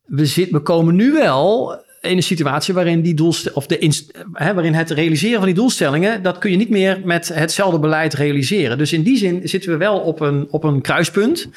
[0.04, 4.02] We, zit, we komen nu wel in een situatie waarin, die of de
[4.32, 8.14] hè, waarin het realiseren van die doelstellingen, dat kun je niet meer met hetzelfde beleid
[8.14, 8.78] realiseren.
[8.78, 11.48] Dus in die zin zitten we wel op een, op een kruispunt.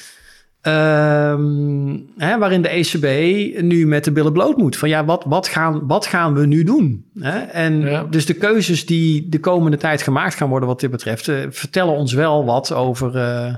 [0.67, 3.05] Um, hè, waarin de ECB
[3.61, 4.77] nu met de billen bloot moet.
[4.77, 7.05] Van ja, wat, wat, gaan, wat gaan we nu doen?
[7.19, 7.39] Hè?
[7.39, 11.45] En dus de keuzes die de komende tijd gemaakt gaan worden wat dit betreft, uh,
[11.49, 13.55] vertellen ons wel wat over uh,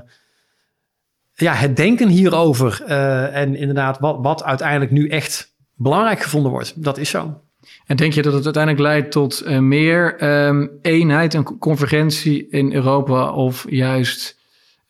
[1.34, 2.82] ja, het denken hierover.
[2.88, 6.82] Uh, en inderdaad, wat, wat uiteindelijk nu echt belangrijk gevonden wordt.
[6.82, 7.40] Dat is zo.
[7.86, 13.30] En denk je dat het uiteindelijk leidt tot meer um, eenheid en convergentie in Europa
[13.30, 14.35] of juist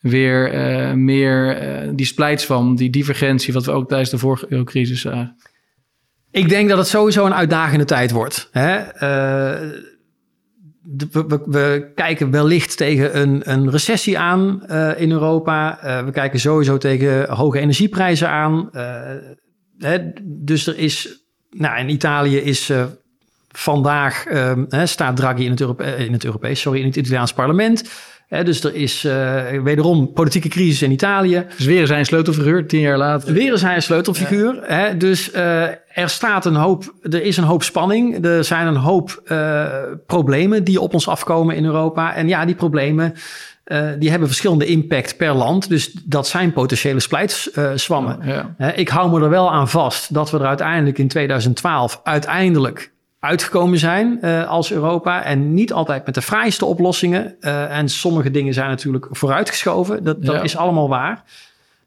[0.09, 5.01] weer uh, meer uh, die splijtswam, die divergentie, wat we ook tijdens de vorige eurocrisis
[5.01, 5.35] zagen?
[6.31, 8.49] Ik denk dat het sowieso een uitdagende tijd wordt.
[8.51, 8.83] Hè?
[10.89, 15.79] De, we, we, kijken wellicht tegen een, een recessie aan in Europa.
[16.05, 18.69] we kijken sowieso tegen hoge energieprijzen aan.
[19.77, 19.97] Hè?
[20.23, 22.71] Dus er is, nou, in Italië is
[23.47, 24.25] vandaag,
[24.83, 27.89] staat Draghi in het, Europe in het Europees, sorry, in het Italiaans parlement
[28.29, 31.45] dus er is uh, wederom politieke crisis in Italië.
[31.55, 33.33] Dus weer zijn sleutelfiguur, tien jaar later.
[33.33, 34.63] Weer zijn sleutelfiguur.
[34.69, 34.89] Ja.
[34.89, 35.63] dus uh,
[35.93, 38.25] er staat een hoop, er is een hoop spanning.
[38.25, 39.65] Er zijn een hoop uh,
[40.05, 42.15] problemen die op ons afkomen in Europa.
[42.15, 43.13] En ja, die problemen
[43.99, 45.69] die hebben verschillende impact per land.
[45.69, 48.19] Dus dat zijn potentiële splijtswammen.
[48.23, 48.73] Ja.
[48.73, 53.79] ik hou me er wel aan vast dat we er uiteindelijk in 2012 uiteindelijk uitgekomen
[53.79, 55.23] zijn uh, als Europa.
[55.23, 57.35] En niet altijd met de fraaiste oplossingen.
[57.41, 60.03] Uh, en sommige dingen zijn natuurlijk vooruitgeschoven.
[60.03, 61.23] Dat, dat is allemaal waar.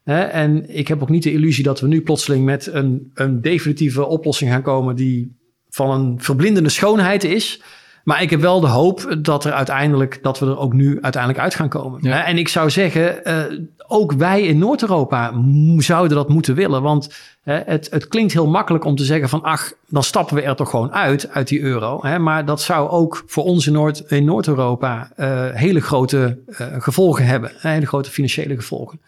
[0.05, 4.07] en ik heb ook niet de illusie dat we nu plotseling met een, een definitieve
[4.07, 7.63] oplossing gaan komen die van een verblindende schoonheid is.
[8.05, 11.43] Maar ik heb wel de hoop dat er uiteindelijk dat we er ook nu uiteindelijk
[11.43, 12.25] uit gaan komen.
[12.25, 15.33] En ik zou zeggen, uh, ook wij in Noord-Europa
[15.77, 16.83] zouden dat moeten willen.
[16.83, 20.57] Want het, het, klinkt heel makkelijk om te zeggen van ach, dan stappen we er
[20.57, 22.19] toch gewoon uit, uit die euro.
[22.19, 27.25] Maar dat zou ook voor ons in, Noord, in Noord-Europa uh, hele grote uh, gevolgen
[27.25, 27.53] hebben.
[27.57, 29.01] Hele grote financiële gevolgen.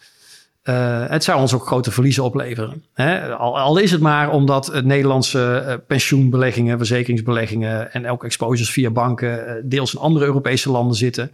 [0.64, 2.84] Uh, het zou ons ook grote verliezen opleveren.
[2.94, 3.34] Hè?
[3.34, 8.90] Al, al, is het maar omdat het Nederlandse uh, pensioenbeleggingen, verzekeringsbeleggingen en ook exposures via
[8.90, 11.32] banken uh, deels in andere Europese landen zitten.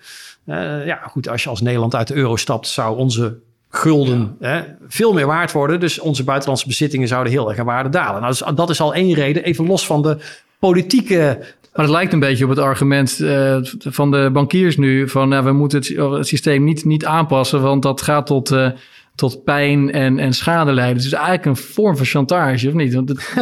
[0.85, 3.39] ja, goed, als je als Nederland uit de euro stapt, zou onze
[3.71, 4.49] gulden ja.
[4.49, 5.81] hè, veel meer waard worden.
[5.81, 8.21] Dus onze buitenlandse bezittingen zouden heel erg in waarde dalen.
[8.21, 10.17] Nou, dus, dat is al één reden, even los van de
[10.59, 11.39] politieke
[11.79, 15.45] maar het lijkt een beetje op het argument uh, van de bankiers nu: van nou,
[15.45, 18.71] we moeten het, het, systeem niet, niet aanpassen, want dat gaat tot, uh,
[19.19, 21.03] tot pijn en, en schade leiden.
[21.03, 22.95] Dus eigenlijk een vorm van chantage, of niet?
[22.95, 23.13] Want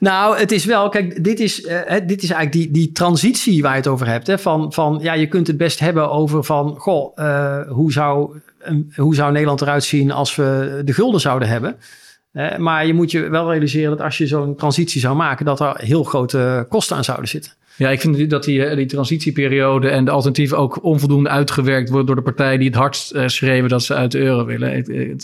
[0.00, 3.70] nou, het is wel, kijk, dit is, uh, dit is eigenlijk die, die transitie waar
[3.70, 4.26] je het over hebt.
[4.26, 4.38] Hè?
[4.38, 7.18] Van, van ja, je kunt het best hebben over van, goh,
[7.68, 8.40] hoe zou
[8.96, 11.76] hoe zou Nederland eruit zien als we de gulden zouden hebben?
[12.32, 15.60] Uh, maar je moet je wel realiseren dat als je zo'n transitie zou maken, dat
[15.60, 17.52] er heel grote kosten aan zouden zitten.
[17.76, 22.06] Ja, ik vind dat die, eh, die transitieperiode en de alternatieven ook onvoldoende uitgewerkt worden
[22.06, 24.72] door de partijen die het hardst uh, schreeuwen dat ze uit de euro willen.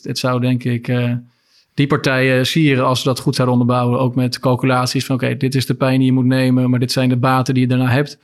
[0.03, 1.13] Het, zou denk ik uh,
[1.75, 4.01] die partijen sieren als ze dat goed zouden onderbouwen.
[4.01, 6.93] Ook met calculaties van oké, dit is de pijn die je moet nemen, maar dit
[6.93, 8.19] zijn de baten die je daarna hebt.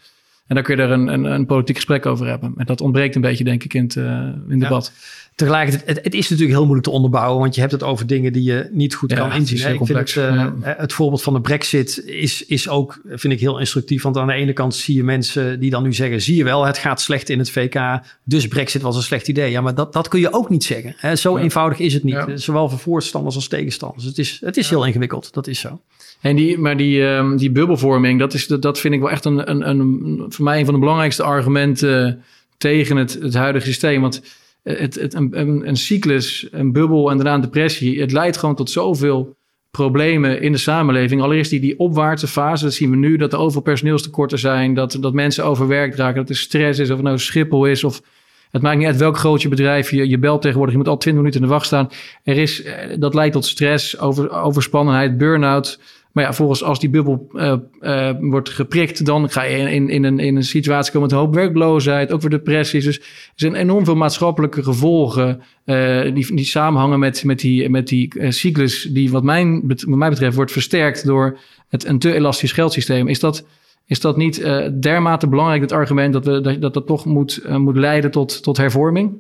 [0.46, 2.52] En dan kun je er een, een, een politiek gesprek over hebben.
[2.56, 4.92] En dat ontbreekt een beetje, denk ik, in het, uh, in debat.
[5.34, 8.32] Tegelijkertijd, het, het, is natuurlijk heel moeilijk te onderbouwen, want je hebt het over dingen
[8.32, 9.72] die je niet goed kan inzien.
[9.72, 13.58] Ik vind het, uh, het voorbeeld van de Brexit is, is ook, vind ik, heel
[13.58, 14.02] instructief.
[14.02, 16.66] Want aan de ene kant zie je mensen die dan nu zeggen: zie je wel,
[16.66, 19.50] het gaat slecht in het VK, dus Brexit was een slecht idee.
[19.50, 20.94] Ja, maar dat, dat kun je ook niet zeggen.
[20.96, 21.16] Hè?
[21.16, 22.24] Zo eenvoudig is het niet.
[22.34, 24.04] Zowel voor voorstanders als tegenstanders.
[24.04, 25.80] Het is, het is heel ingewikkeld, dat is zo.
[26.26, 29.24] En die, maar die, um, die bubbelvorming, dat, is, dat, dat vind ik wel echt
[29.24, 32.22] een, een, een, voor mij een van de belangrijkste argumenten
[32.58, 34.00] tegen het, het huidige systeem.
[34.00, 34.22] Want
[34.62, 38.70] het, het, een, een, cyclus, een bubbel en daarna een depressie, het leidt gewoon tot
[38.70, 39.36] zoveel
[39.70, 41.22] problemen in de samenleving.
[41.22, 44.96] Allereerst die, die opwaartse fase, dat zien we nu, dat er overal personeelstekorten zijn, dat,
[45.00, 48.02] dat mensen overwerkt raken, dat er stress is, of het nou Schiphol is of...
[48.50, 50.74] Het maakt niet uit welk groot je bedrijf je, je belt tegenwoordig.
[50.74, 51.88] Je moet al 20 minuten in de wacht staan.
[52.22, 55.78] Er is, eh, dat leidt tot stress, over, overspannenheid, burn-out.
[56.16, 60.04] Maar ja, volgens als die bubbel uh, uh, wordt geprikt, dan ga je in, in,
[60.04, 62.84] een, in een situatie komen met een hoop werkloosheid, ook weer depressies.
[62.84, 63.04] Dus er
[63.34, 68.82] zijn enorm veel maatschappelijke gevolgen uh, die, die samenhangen met, met die, met die cyclus,
[68.82, 71.38] die wat, mijn, wat mij betreft wordt versterkt door
[71.68, 73.08] het, een te elastisch geldsysteem.
[73.08, 73.46] Is dat,
[73.86, 74.46] is dat niet
[74.80, 78.56] dermate belangrijk, het argument, dat we, dat, dat, dat toch moet, moet leiden tot, tot
[78.56, 79.12] hervorming?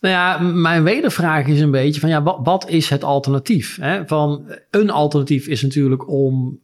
[0.00, 3.76] Nou ja, mijn wedervraag is een beetje van ja, wat, wat is het alternatief?
[3.80, 4.06] Hè?
[4.06, 6.60] Van, een alternatief is natuurlijk om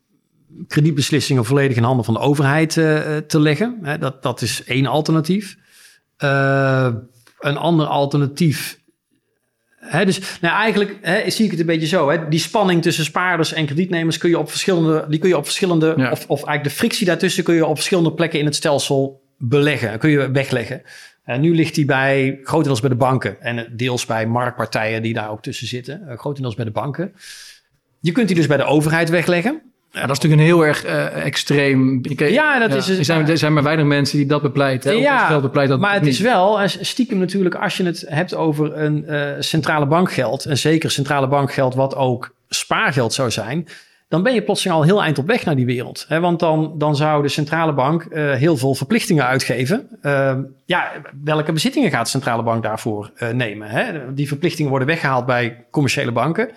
[0.69, 3.79] kredietbeslissingen volledig in handen van de overheid uh, te leggen.
[3.83, 3.99] Hè?
[3.99, 5.57] Dat, dat is één alternatief.
[6.25, 6.95] Uh,
[7.39, 8.83] een ander alternatief.
[9.77, 12.11] Hè, dus nou, eigenlijk hè, zie ik het een beetje zo.
[12.11, 12.29] Hè?
[12.29, 15.95] Die spanning tussen spaarders en kredietnemers kun je op verschillende, die kun je op verschillende,
[15.97, 16.11] ja.
[16.11, 19.99] of, of eigenlijk de frictie daartussen kun je op verschillende plekken in het stelsel beleggen,
[19.99, 20.83] kun je wegleggen.
[21.25, 25.31] En nu ligt die bij grotendeels bij de banken en deels bij marktpartijen die daar
[25.31, 26.03] ook tussen zitten.
[26.09, 27.13] Uh, grotendeels bij de banken.
[28.01, 29.63] Je kunt die dus bij de overheid wegleggen.
[29.91, 32.01] Ja, dat is natuurlijk een heel erg uh, extreem.
[32.17, 32.99] ja, dat is.
[32.99, 34.99] Er zijn, er zijn maar weinig mensen die dat bepleiten.
[34.99, 39.05] Ja, bepleit dat maar het is wel stiekem natuurlijk als je het hebt over een
[39.09, 43.69] uh, centrale bankgeld en zeker centrale bankgeld wat ook spaargeld zou zijn
[44.15, 46.05] dan ben je plotseling al heel eind op weg naar die wereld.
[46.09, 46.21] Hè?
[46.21, 49.89] Want dan, dan zou de centrale bank uh, heel veel verplichtingen uitgeven.
[50.03, 50.93] Uh, ja,
[51.25, 53.69] welke bezittingen gaat de centrale bank daarvoor uh, nemen?
[53.69, 54.15] Hè?
[54.15, 56.51] Die verplichtingen worden weggehaald bij commerciële banken.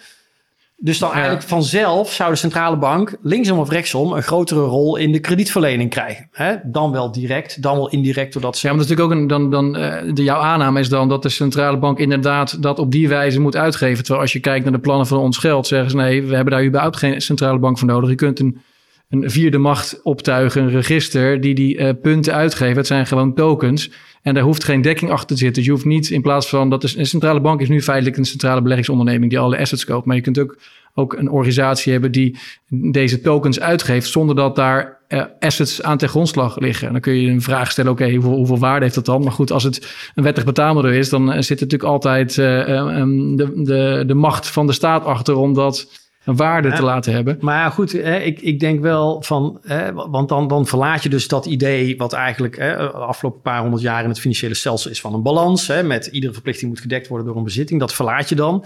[0.80, 5.11] Dus dan eigenlijk vanzelf zou de centrale bank linksom of rechtsom een grotere rol in
[5.11, 6.28] de kredietverlening krijgen.
[6.32, 6.55] Hè?
[6.63, 8.67] Dan wel direct, dan wel indirect doordat ze.
[8.67, 9.28] Ja, maar natuurlijk ook een.
[9.28, 12.91] Dan, dan, uh, de, jouw aanname is dan dat de centrale bank inderdaad dat op
[12.91, 13.97] die wijze moet uitgeven.
[13.97, 16.53] Terwijl als je kijkt naar de plannen van ons geld, zeggen ze nee, we hebben
[16.53, 18.09] daar überhaupt geen centrale bank voor nodig.
[18.09, 18.61] Je kunt een,
[19.10, 22.76] een vierde macht optuigen, een register die die uh, punten uitgeeft.
[22.76, 23.91] Het zijn gewoon tokens.
[24.22, 25.55] En daar hoeft geen dekking achter te zitten.
[25.55, 28.18] Dus je hoeft niet in plaats van dat is, een centrale bank is nu feitelijk
[28.18, 30.05] een centrale beleggingsonderneming die alle assets koopt.
[30.05, 30.58] Maar je kunt ook,
[30.93, 32.38] ook een organisatie hebben die
[32.70, 36.88] deze tokens uitgeeft zonder dat daar uh, assets aan ten grondslag liggen.
[36.88, 39.24] En dan kun je een vraag stellen, oké, hoeveel, hoeveel, waarde heeft dat dan?
[39.24, 43.51] Maar goed, als het een wettig betaalmiddel is, dan zit er natuurlijk altijd um, de,
[43.64, 47.38] de, de macht van de staat achter om dat een waarde te laten hebben.
[47.39, 51.28] Maar goed, hè, ik, ik denk wel van, hè, want dan, dan verlaat je dus
[51.28, 55.01] dat idee wat eigenlijk hè, de afgelopen paar honderd jaar in het financiële stelsel is
[55.01, 55.67] van een balans.
[55.67, 57.80] Hè, met iedere verplichting moet gedekt worden door een bezitting.
[57.80, 58.65] Dat verlaat je dan.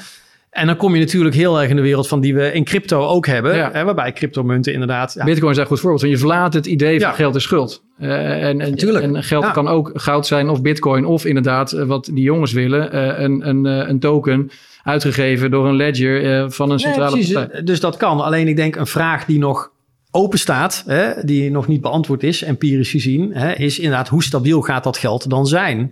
[0.51, 3.05] En dan kom je natuurlijk heel erg in de wereld van die we in crypto
[3.05, 3.55] ook hebben.
[3.55, 3.69] Ja.
[3.71, 5.13] Hè, waarbij cryptomunten inderdaad.
[5.13, 5.23] Ja.
[5.23, 6.01] Bitcoin is een goed voorbeeld.
[6.01, 7.15] Want je verlaat het idee van ja.
[7.15, 7.83] geld is schuld.
[7.99, 11.05] Uh, en, en, en, geld kan ook goud zijn of bitcoin.
[11.05, 14.51] Of inderdaad, wat die jongens willen, uh, een, een, een token
[14.83, 17.63] uitgegeven door een ledger uh, van een centrale nee, partij.
[17.63, 18.21] Dus dat kan.
[18.21, 19.71] Alleen ik denk een vraag die nog
[20.11, 24.61] open staat, hè, die nog niet beantwoord is, empirisch gezien, hè, is inderdaad hoe stabiel
[24.61, 25.91] gaat dat geld dan zijn?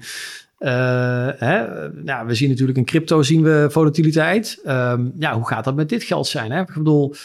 [0.60, 0.70] Uh,
[1.36, 4.62] hè, nou, we zien natuurlijk in crypto zien we volatiliteit.
[4.66, 6.52] Um, ja, hoe gaat dat met dit geld zijn?
[6.52, 6.62] Hè?
[6.62, 7.16] Ik bedoel,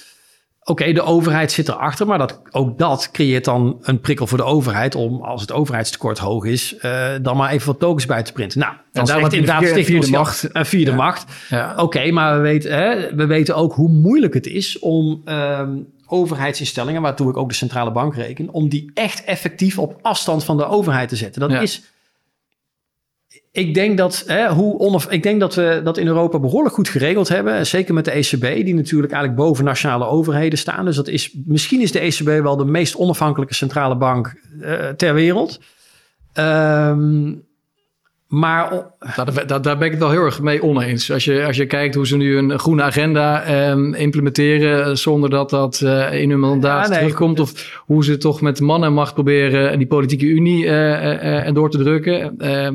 [0.67, 4.39] Oké, okay, de overheid zit erachter, maar dat, ook dat creëert dan een prikkel voor
[4.39, 8.23] de overheid om, als het overheidstekort hoog is, uh, dan maar even wat tokens bij
[8.23, 8.61] te printen.
[8.61, 10.49] Nou, dan zegt inderdaad vierde, vierde macht.
[10.53, 10.97] Een vierde ja.
[10.97, 11.25] macht.
[11.49, 11.73] Ja.
[11.73, 15.87] Oké, okay, maar we weten, hè, we weten ook hoe moeilijk het is om um,
[16.07, 20.57] overheidsinstellingen, waartoe ik ook de centrale bank reken, om die echt effectief op afstand van
[20.57, 21.41] de overheid te zetten.
[21.41, 21.61] Dat ja.
[21.61, 21.83] is
[23.55, 26.89] ik denk dat, hè, hoe onaf, ik denk dat we dat in Europa behoorlijk goed
[26.89, 27.67] geregeld hebben.
[27.67, 30.85] Zeker met de ECB, die natuurlijk eigenlijk boven nationale overheden staan.
[30.85, 35.15] Dus dat is, misschien is de ECB wel de meest onafhankelijke centrale bank uh, ter
[35.15, 35.61] wereld.
[36.39, 37.43] Um,
[38.35, 41.11] maar daar, daar, daar, ben ik het wel heel erg mee oneens.
[41.13, 45.51] Als je, als je kijkt hoe ze nu een groene agenda eh, implementeren zonder dat
[45.51, 47.41] dat uh, in hun mandaat ja, nee, terugkomt.
[47.41, 51.79] Of hoe ze toch met man en macht proberen die politieke unie uh, door te
[51.79, 52.35] drukken.
[52.39, 52.73] waar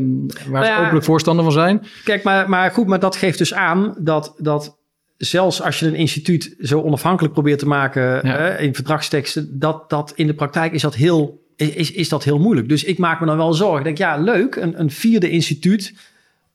[0.52, 1.86] nou ze ja, openlijk voorstander van zijn.
[2.04, 4.78] Kijk, maar, maar goed, maar dat geeft dus aan dat, dat
[5.18, 8.58] zelfs als je een instituut zo onafhankelijk probeert te maken Ja.
[8.58, 12.70] in verdragsteksten, dat, dat in de praktijk is dat heel, is, is dat heel moeilijk.
[12.70, 13.78] Dus ik maak me dan wel zorgen.
[13.78, 15.94] Ik denk, ja, leuk, een, een vierde instituut,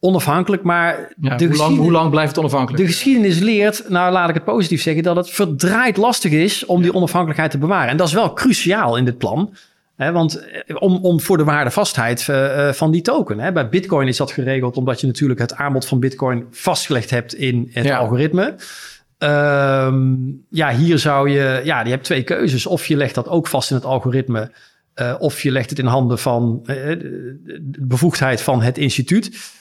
[0.00, 2.82] onafhankelijk, maar Ja, de hoe, lang, hoe lang blijft het onafhankelijk?
[2.82, 6.82] de geschiedenis leert, nou laat ik het positief zeggen, dat het verdraaid lastig is om
[6.82, 7.90] die onafhankelijkheid te bewaren.
[7.90, 9.54] En dat is wel cruciaal in dit plan.
[9.96, 13.38] Hè, want eh, om, om voor de waardevastheid eh, van die token.
[13.38, 13.52] Hè.
[13.52, 17.70] Bij Bitcoin is dat geregeld omdat je natuurlijk het aanbod van Bitcoin vastgelegd hebt in
[17.72, 17.96] het Ja.
[17.98, 18.54] algoritme.
[19.18, 20.14] Ehm,
[20.50, 22.66] ja, hier zou je, ja, je hebt twee keuzes.
[22.66, 24.50] Of je legt dat ook vast in het algoritme,
[24.94, 29.52] eh, of je legt het in handen van eh, de, de bevoegdheid van het instituut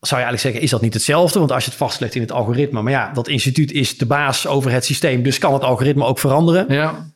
[0.00, 1.38] zou je eigenlijk zeggen, is dat niet hetzelfde?
[1.38, 4.46] Want als je het vastlegt in het algoritme, maar ja, dat instituut is de baas
[4.46, 6.66] over het systeem, dus kan het algoritme ook veranderen.
[6.68, 7.06] Ja.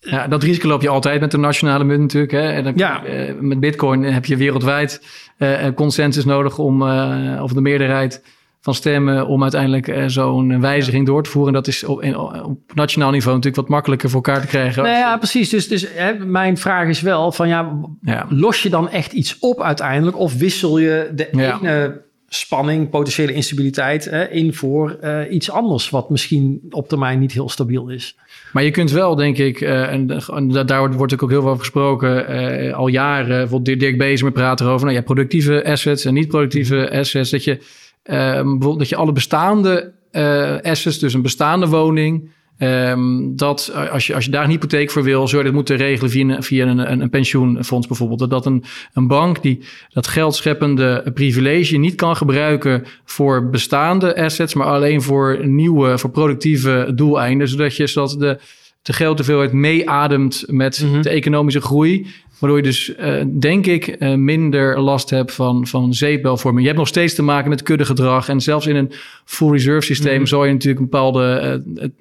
[0.00, 2.32] Ja, dat risico loop je altijd met de nationale munt natuurlijk.
[2.32, 2.50] Hè.
[2.50, 3.04] En dan, Ja.
[3.04, 5.02] eh, met bitcoin heb je wereldwijd
[5.38, 8.22] eh, een consensus nodig om, eh, of de meerderheid
[8.64, 11.54] van stemmen om uiteindelijk eh, zo'n wijziging door te voeren.
[11.54, 12.02] En dat is op,
[12.44, 14.82] op nationaal niveau natuurlijk wat makkelijker voor elkaar te krijgen.
[14.82, 15.48] Nou ja, precies.
[15.48, 18.26] Dus, dus hè, mijn vraag is wel van ja, Ja.
[18.28, 20.18] los je dan echt iets op uiteindelijk?
[20.18, 21.58] Of wissel je de Ja.
[21.62, 27.32] ene spanning, potentiële instabiliteit hè, in voor eh, iets anders, wat misschien op termijn niet
[27.32, 28.16] heel stabiel is?
[28.52, 31.48] Maar je kunt wel, denk ik, eh, en, en da- daar wordt, ook heel veel
[31.50, 33.28] over gesproken, al jaren.
[33.38, 34.84] Bijvoorbeeld Dirk- Bezemer praat erover.
[34.86, 37.30] Nou ja, productieve assets en niet productieve assets.
[37.30, 37.58] Dat je,
[38.04, 44.06] bijvoorbeeld, dat je alle bestaande eh, assets, dus een bestaande woning, ehm, dat eh, als
[44.06, 46.42] je, als je daar een hypotheek voor wil, zou je dat moeten regelen via een,
[46.42, 48.18] via een, een, een pensioenfonds bijvoorbeeld.
[48.18, 54.54] Dat, dat een, een bank die dat geldscheppende privilege niet kan gebruiken voor bestaande assets,
[54.54, 57.48] maar alleen voor nieuwe, voor productieve doeleinden.
[57.48, 58.38] Zodat je zodat de,
[58.82, 61.02] de geldhoeveelheid meeademt met Mhm.
[61.02, 62.06] de economische groei.
[62.44, 66.60] Waardoor je dus, eh, denk ik, eh, minder last hebt van, van zeepbelvorming.
[66.60, 68.28] Je hebt nog steeds te maken met kuddegedrag.
[68.28, 68.92] En zelfs in een
[69.24, 70.26] full reserve systeem Mhm.
[70.26, 71.22] zal je natuurlijk een bepaalde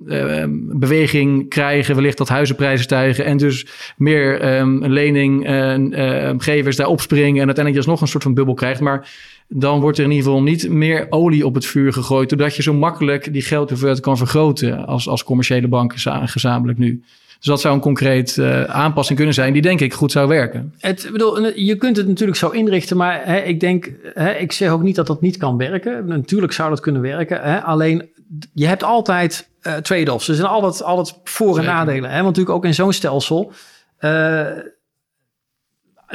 [0.07, 1.95] eh, eh, beweging krijgen.
[1.95, 3.25] Wellicht dat huizenprijzen stijgen.
[3.25, 3.65] En dus
[3.97, 7.39] meer ehm leninggevers daar opspringen.
[7.41, 8.79] En uiteindelijk alsnog een soort van bubbel krijgt.
[8.81, 9.09] Maar
[9.47, 12.29] dan wordt er in ieder geval niet meer olie op het vuur gegooid.
[12.29, 17.03] Doordat je zo makkelijk die geldhoeveelheid kan vergroten als, als commerciële banken za- gezamenlijk nu.
[17.43, 20.73] Dus dat zou een concreet eh, aanpassing kunnen zijn die denk ik goed zou werken.
[20.79, 24.69] Het, bedoel, je kunt het natuurlijk zo inrichten, maar hè, ik denk, hè, ik zeg
[24.69, 26.05] ook niet dat dat niet kan werken.
[26.07, 27.41] Natuurlijk zou dat kunnen werken.
[27.41, 28.09] Hè, alleen,
[28.53, 30.27] je hebt altijd eh trade-offs.
[30.27, 31.69] Er zijn altijd, altijd voor- en Zeker.
[31.71, 32.09] nadelen.
[32.09, 33.51] Hè, want natuurlijk ook in zo'n stelsel.
[33.97, 34.47] eh,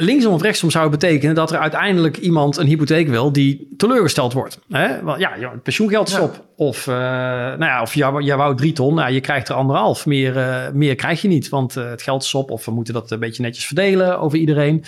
[0.01, 4.33] linksom of rechtsom zou het betekenen dat er uiteindelijk iemand een hypotheek wil die teleurgesteld
[4.33, 4.59] wordt.
[4.69, 5.01] Hè?
[5.03, 6.21] Want ja, het pensioengeld is Ja.
[6.21, 6.43] op.
[6.55, 10.05] Of, eh, nou ja, of jij, jij wou drie ton, nou, je krijgt er anderhalf.
[10.05, 12.51] Meer, eh, meer krijg je niet, want eh, het geld is op.
[12.51, 14.83] Of we moeten dat een beetje netjes verdelen over iedereen.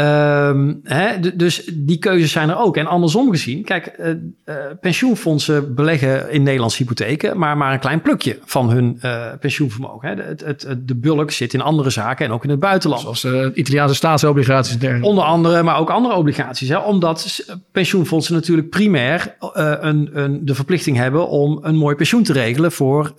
[0.00, 2.76] Ehm, hè, dus die keuzes zijn er ook.
[2.76, 4.10] En andersom gezien, kijk, eh,
[4.44, 10.08] eh, pensioenfondsen beleggen in Nederlandse hypotheken, maar maar een klein plukje van hun eh, pensioenvermogen.
[10.08, 10.14] Hè.
[10.14, 13.00] De, het, het, de bulk zit in andere zaken en ook in het buitenland.
[13.00, 14.76] Zoals Italiaanse staatsobligaties.
[15.00, 16.68] Onder andere, maar ook andere obligaties.
[16.68, 16.78] Hè?
[16.78, 22.72] Omdat pensioenfondsen natuurlijk primair een, een, de verplichting hebben om een mooi pensioen te regelen
[22.72, 23.12] voor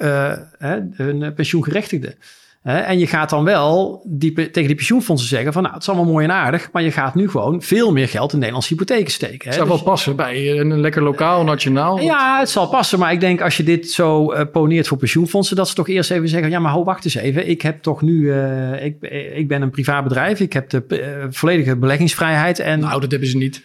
[0.57, 2.15] hè, hun pensioengerechtigden.
[2.63, 6.11] En je gaat dan wel die, tegen die pensioenfondsen zeggen van nou, het is allemaal
[6.11, 9.45] mooi en aardig, maar je gaat nu gewoon veel meer geld in Nederlandse hypotheken steken.
[9.47, 11.99] Het zou Dus- wel passen bij een lekker lokaal, nationaal.
[11.99, 12.99] ja, het zal passen.
[12.99, 16.11] Maar ik denk als je dit zo eh, poneert voor pensioenfondsen, dat ze toch eerst
[16.11, 17.49] even zeggen: ja, maar ho, wacht eens even.
[17.49, 18.95] Ik heb toch nu, eh, ik,
[19.35, 20.39] ik ben een privaat bedrijf.
[20.39, 22.59] Ik heb de eh, volledige beleggingsvrijheid.
[22.59, 23.63] En Nou, dat hebben ze niet.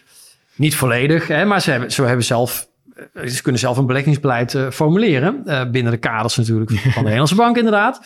[0.55, 2.67] niet volledig, hè, maar ze hebben, ze hebben zelf.
[3.13, 5.41] Eh, Ze kunnen zelf een beleggingsbeleid eh, formuleren.
[5.45, 7.99] eh, binnen de kaders natuurlijk van de Nederlandse bank, inderdaad.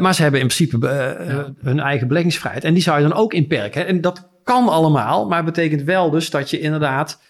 [0.00, 0.86] Maar ze hebben in principe
[1.62, 2.64] hun eigen beleggingsvrijheid.
[2.64, 3.86] En die zou je dan ook inperken.
[3.86, 7.20] En dat kan allemaal, maar het betekent wel dus dat je inderdaad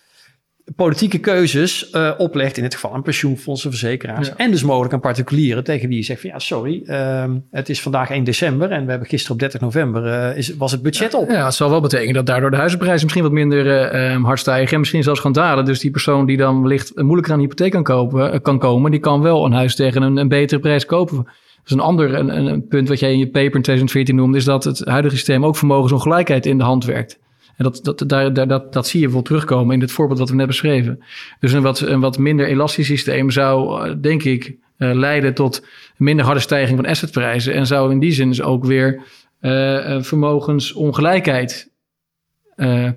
[0.77, 2.57] politieke keuzes eh, oplegt.
[2.57, 4.27] In dit geval aan pensioenfondsen, verzekeraars.
[4.27, 4.37] Ja.
[4.37, 7.83] En dus mogelijk aan particulieren tegen wie je zegt van ja, sorry, ehm, het is
[7.83, 11.15] vandaag 1 december en we hebben gisteren op 30 november eh, is, was het budget
[11.15, 11.31] op.
[11.31, 14.39] Ja, het zal wel betekenen dat daardoor de huizenprijzen misschien wat minder eh, eh, hard
[14.39, 14.73] stijgen.
[14.73, 15.65] En misschien zelfs gaan dalen.
[15.65, 19.01] Dus die persoon die dan wellicht moeilijker aan een hypotheek kan, kopen, kan komen, die
[19.01, 21.27] kan wel een huis tegen een, een betere prijs kopen.
[21.63, 24.39] Dus een ander een, een, een punt wat jij in je paper in 2014 noemde,
[24.39, 27.19] is dat het huidige systeem ook vermogensongelijkheid in de hand werkt.
[27.59, 30.29] En dat, dat, daar, daar, dat, dat zie je wel terugkomen in het voorbeeld wat
[30.29, 31.05] we net beschreven.
[31.41, 36.25] Dus een wat, wat minder elastisch systeem zou, eh, denk ik, eh, leiden tot minder
[36.25, 37.55] harde stijging van assetprijzen.
[37.55, 39.03] En zou in die zin dus ook weer
[39.41, 41.71] eh, vermogensongelijkheid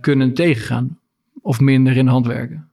[0.01, 0.99] kunnen tegengaan.
[1.41, 2.71] Of minder in hand werken.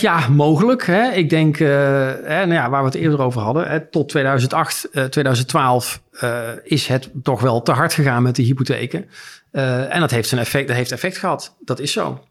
[0.00, 0.86] Ja, mogelijk.
[0.86, 1.10] Hè.
[1.12, 5.04] Ik denk, hè, nou ja, waar we het eerder over hadden, hè, tot 2008, eh,
[5.04, 9.08] 2012 eh, is het toch wel te hard gegaan met de hypotheken.
[9.56, 11.56] Eh, en dat heeft, een effect, dat heeft effect gehad.
[11.60, 12.24] Dat is zo.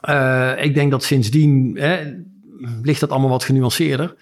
[0.00, 2.14] Eh, ik denk dat sindsdien, hè,
[2.82, 4.14] ligt dat allemaal wat genuanceerder.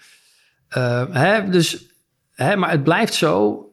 [0.77, 1.85] Uh, hè, dus,
[2.33, 3.63] hè, maar het blijft zo.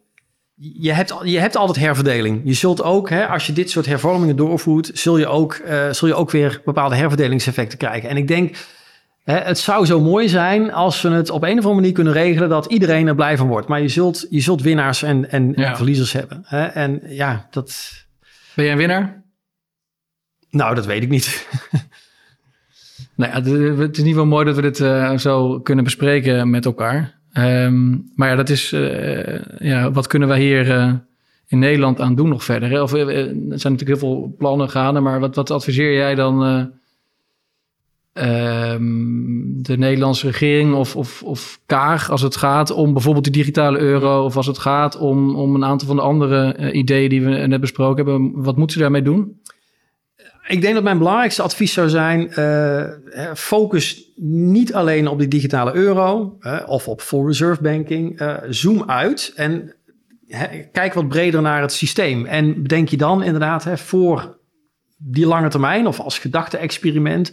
[0.54, 2.40] Je hebt, je hebt altijd herverdeling.
[2.44, 6.14] Je zult ook, hè, als je dit soort hervormingen doorvoert, zul je ook, zul je
[6.14, 8.08] ook weer bepaalde herverdelingseffecten krijgen.
[8.08, 8.56] En ik denk,
[9.24, 12.12] hè, het zou zo mooi zijn als we het op een of andere manier kunnen
[12.12, 13.68] regelen dat iedereen er blij van wordt.
[13.68, 15.70] Maar je zult, je zult winnaars en, en, ja.
[15.70, 16.42] en verliezers hebben.
[16.44, 16.64] Hè?
[16.64, 18.03] En ja, dat.
[18.54, 19.24] Ben jij een winnaar?
[20.50, 21.48] Nou, dat weet ik niet.
[23.16, 23.52] nou ja,
[23.82, 27.18] het is niet wel mooi dat we dit uh, zo kunnen bespreken met elkaar.
[27.38, 30.92] Um, maar ja, dat is, uh, ja, wat kunnen wij hier uh,
[31.46, 32.70] in Nederland aan doen nog verder?
[32.70, 32.82] Hè?
[32.82, 36.42] Of, er zijn natuurlijk heel veel plannen gaande, maar wat, wat adviseer jij dan
[38.14, 43.78] um, de Nederlandse regering of, of, of Kaag als het gaat om bijvoorbeeld de digitale
[43.78, 47.30] euro of als het gaat om, om een aantal van de andere ideeën die we
[47.30, 48.42] net besproken hebben?
[48.42, 49.40] Wat moeten ze daarmee doen?
[50.46, 52.84] Ik denk dat mijn belangrijkste advies zou zijn: uh,
[53.34, 58.20] focus niet alleen op die digitale euro of op full reserve banking.
[58.20, 59.74] Uh, zoom uit en
[60.72, 62.26] kijk wat breder naar het systeem.
[62.26, 64.38] En bedenk je dan inderdaad voor
[64.96, 67.32] die lange termijn of als gedachte-experiment.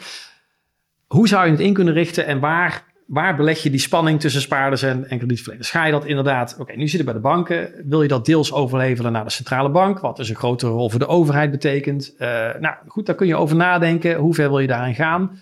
[1.11, 4.41] Hoe zou je het in kunnen richten en waar waar beleg je die spanning tussen
[4.41, 5.69] spaarders en, en kredietverleners?
[5.69, 7.71] Ga je dat inderdaad, oké, nu zit het bij de banken.
[7.85, 10.99] Wil je dat deels overleveren naar de centrale bank, wat dus een grotere rol voor
[10.99, 12.13] de overheid betekent?
[12.19, 12.27] Uh,
[12.59, 14.15] nou goed, daar kun je over nadenken.
[14.15, 15.41] Hoe ver wil je daarin gaan?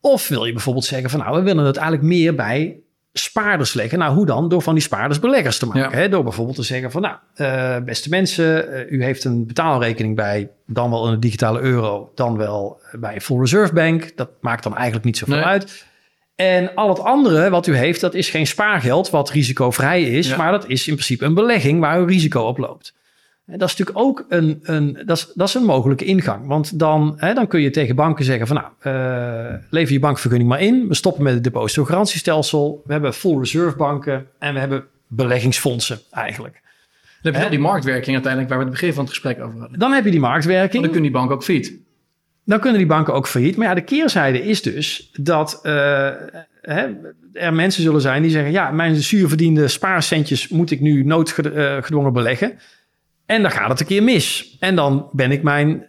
[0.00, 2.80] Of wil je bijvoorbeeld zeggen van nou, we willen het eigenlijk meer bij
[3.12, 3.98] spaarders leggen.
[3.98, 4.48] Nou, hoe dan?
[4.48, 5.98] Door van die spaarders beleggers te maken.
[5.98, 6.08] Hè?
[6.08, 10.50] Door bijvoorbeeld te zeggen van nou, uh, beste mensen, uh, u heeft een betaalrekening bij
[10.66, 14.16] dan wel een digitale euro, dan wel bij een full reserve bank.
[14.16, 15.44] Dat maakt dan eigenlijk niet zoveel nee.
[15.44, 15.84] uit.
[16.34, 20.52] En al het andere wat u heeft, dat is geen spaargeld wat risicovrij is, maar
[20.52, 22.94] dat is in principe een belegging waar u risico op loopt.
[23.56, 26.46] Dat is natuurlijk ook een, een, dat is, dat is een mogelijke ingang.
[26.46, 30.50] Want dan, hè, dan kun je tegen banken zeggen van nou, uh, lever je bankvergunning
[30.50, 30.88] maar in.
[30.88, 32.82] We stoppen met het depositogarantiestelsel.
[32.84, 36.60] We hebben full reserve banken en we hebben beleggingsfondsen eigenlijk.
[37.22, 39.78] Dan heb je die marktwerking uiteindelijk waar we het begin van het gesprek over hadden.
[39.78, 40.82] Dan heb je die marktwerking.
[40.82, 41.78] dan kunnen die banken ook fiet
[42.50, 43.56] dan kunnen die banken ook failliet.
[43.56, 45.72] Maar ja, de keerzijde is dus dat uh,
[46.60, 46.86] hè,
[47.32, 52.58] er mensen zullen zijn die zeggen: ja, mijn zuurverdiende spaarcentjes moet ik nu noodgedwongen beleggen.
[53.30, 54.56] En dan gaat het een keer mis.
[54.60, 55.88] En dan ben ik mijn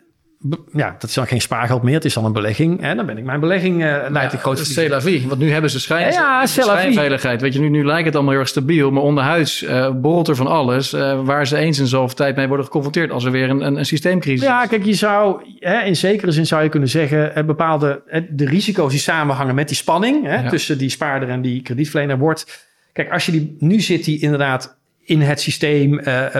[0.73, 1.93] ja, dat is dan geen spaargeld meer.
[1.93, 2.81] Het is dan een belegging.
[2.81, 5.27] En dan ben ik mijn belegging uh, leidt ja, grote C'est la vie.
[5.27, 7.41] Want nu hebben ze schijn, ja, schijnveiligheid.
[7.41, 8.91] Weet je, nu, nu lijkt het allemaal heel erg stabiel.
[8.91, 10.93] Maar onderhuids uh, borrelt er van alles.
[10.93, 13.11] Uh, waar ze eens in zoveel tijd mee worden geconfronteerd.
[13.11, 16.45] Als er weer een, een, een systeemcrisis Ja, kijk, je zou hè, in zekere zin
[16.45, 17.45] zou je kunnen zeggen...
[17.45, 20.25] bepaalde de risico's die samenhangen met die spanning...
[20.25, 20.49] Hè, ja.
[20.49, 22.69] tussen die spaarder en die kredietverlener wordt...
[22.93, 23.55] Kijk, als je die...
[23.59, 24.79] Nu zit die inderdaad
[25.11, 25.95] in het systeem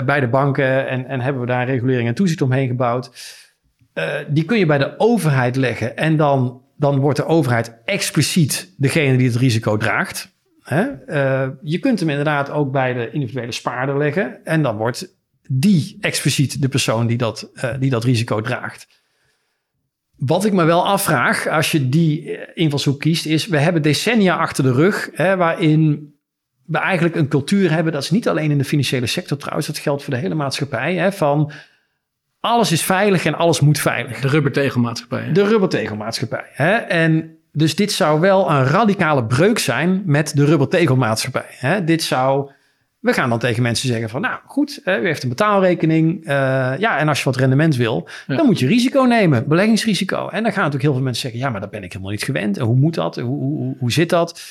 [0.06, 0.88] bij de banken...
[0.88, 3.40] En, en hebben we daar regulering en toezicht omheen gebouwd...
[3.94, 8.74] Uh, die kun je bij de overheid leggen en dan, dan wordt de overheid expliciet
[8.78, 10.36] degene die het risico draagt.
[10.64, 10.82] Hè?
[11.62, 15.16] Je kunt hem inderdaad ook bij de individuele spaarder leggen en dan wordt
[15.50, 18.88] die expliciet de persoon die dat, die dat risico draagt.
[20.18, 24.64] Wat ik me wel afvraag als je die invalshoek kiest, is: we hebben decennia achter
[24.64, 26.14] de rug hè, waarin
[26.72, 27.94] we eigenlijk een cultuur hebben.
[27.94, 30.96] Dat is niet alleen in de financiële sector trouwens, dat geldt voor de hele maatschappij.
[30.96, 31.52] Hè, van
[32.40, 34.20] alles is veilig en alles moet veilig.
[34.20, 35.32] De rubbertegelmaatschappij.
[35.32, 36.46] De rubbertegelmaatschappij.
[36.52, 36.74] Hè?
[36.76, 41.46] En dus dit zou wel een radicale breuk zijn met de rubbertegelmaatschappij.
[41.48, 41.84] Hè?
[41.84, 42.52] Dit zou...
[43.00, 46.24] We gaan dan tegen mensen zeggen van, nou goed, u heeft een betaalrekening.
[46.24, 46.30] Uh,
[46.78, 48.36] ja, en als je wat rendement wil, ja.
[48.36, 50.28] dan moet je risico nemen, beleggingsrisico.
[50.28, 52.24] En dan gaan natuurlijk heel veel mensen zeggen, ja, maar dat ben ik helemaal niet
[52.24, 52.58] gewend.
[52.58, 53.16] En hoe moet dat?
[53.16, 54.42] Hoe, hoe, hoe zit dat?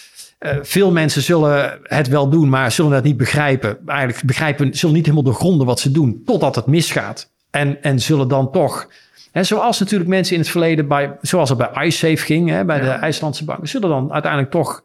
[0.40, 3.78] Uh, veel mensen zullen het wel doen, maar zullen dat niet begrijpen.
[3.86, 7.30] Eigenlijk begrijpen, zullen niet helemaal doorgronden wat ze doen, totdat het misgaat.
[7.50, 8.88] En, en zullen dan toch,
[9.32, 12.76] hè, zoals natuurlijk mensen in het verleden, bij, zoals het bij iSafe ging, hè, bij
[12.76, 12.82] ja.
[12.82, 14.82] de IJslandse banken, zullen dan uiteindelijk toch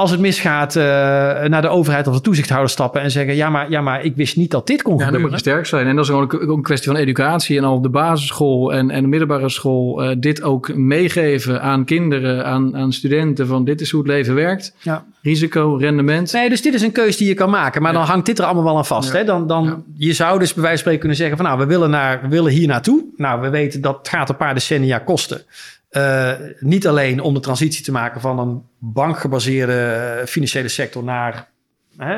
[0.00, 3.70] als het misgaat, uh, naar de overheid of de toezichthouder stappen en zeggen: ja maar,
[3.70, 5.20] ja, maar ik wist niet dat dit kon ja, gebeuren.
[5.22, 5.86] Dan moet je sterk zijn.
[5.86, 7.58] En dat is gewoon ook een kwestie van educatie.
[7.58, 11.84] En al op de basisschool en, en de middelbare school uh, dit ook meegeven aan
[11.84, 14.74] kinderen, aan, aan studenten: van dit is hoe het leven werkt.
[14.78, 15.04] Ja.
[15.22, 16.32] Risico, rendement.
[16.32, 17.82] Nee, dus dit is een keuze die je kan maken.
[17.82, 17.98] Maar ja.
[17.98, 19.12] dan hangt dit er allemaal wel aan vast.
[19.12, 19.24] Hè?
[19.24, 21.90] Dan, dan, Je zou dus bij wijze van spreken kunnen zeggen: van nou, we willen,
[21.90, 23.04] naar, we willen hier naartoe.
[23.16, 25.42] Nou, we weten dat gaat een paar decennia kosten.
[25.90, 31.48] Uh, niet alleen om de transitie te maken van een bankgebaseerde financiële sector naar
[31.96, 32.16] hè,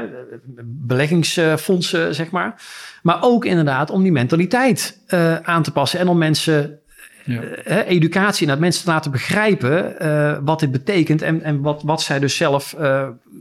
[0.65, 2.63] beleggingsfondsen, zeg maar.
[3.03, 6.79] Maar ook inderdaad om die mentaliteit uh, aan te passen en om mensen
[7.25, 7.43] ja.
[7.43, 12.03] uh, educatie en dat mensen te laten begrijpen wat dit betekent en, en wat, wat
[12.03, 12.77] zij dus zelf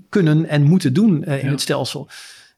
[0.10, 1.52] kunnen en moeten doen in ja.
[1.52, 2.10] het stelsel.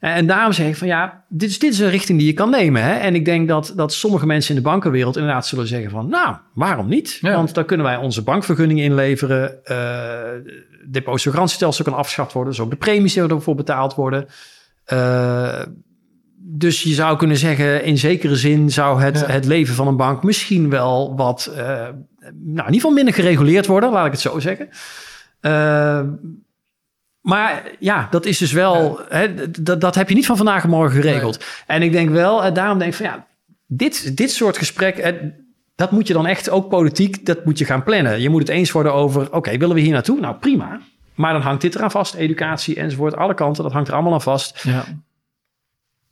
[0.04, 2.50] En daarom zeg ik van ja, dit is, dit is een richting die je kan
[2.50, 2.84] nemen.
[2.84, 2.94] Hè?
[2.94, 6.36] En ik denk dat, dat sommige mensen in de bankenwereld inderdaad zullen zeggen van nou,
[6.54, 7.18] waarom niet?
[7.22, 7.36] Ja.
[7.36, 9.60] Want dan kunnen wij onze bankvergunning inleveren.
[9.66, 10.20] Uh,
[10.88, 12.54] depositogarantiestelsel kan afgeschaft worden.
[12.54, 14.28] Dus ook de premies die ervoor betaald worden.
[14.94, 15.62] Uh,
[16.38, 19.26] dus je zou kunnen zeggen, in zekere zin zou het, ja.
[19.26, 21.94] het leven van een bank misschien wel wat, uh, nou
[22.44, 24.70] in ieder geval minder gereguleerd worden, laat ik het zo zeggen.
[25.42, 26.02] Uh,
[27.24, 29.18] maar ja, dat is dus wel, ja.
[29.18, 31.38] hè, dat, dat heb je niet van vandaag en morgen geregeld.
[31.38, 31.48] Nee.
[31.78, 33.28] En ik denk wel, en daarom denk ik van ja,
[33.68, 35.34] dit, dit soort gesprekken,
[35.76, 38.22] dat moet je dan echt ook politiek, dat moet je gaan plannen.
[38.22, 40.20] Je moet het eens worden over, oké, okay, willen we hier naartoe?
[40.20, 40.80] Nou prima.
[41.16, 44.22] Maar dan hangt dit eraan vast, educatie enzovoort, alle kanten, dat hangt er allemaal aan
[44.22, 44.64] vast.
[44.64, 44.86] Ja.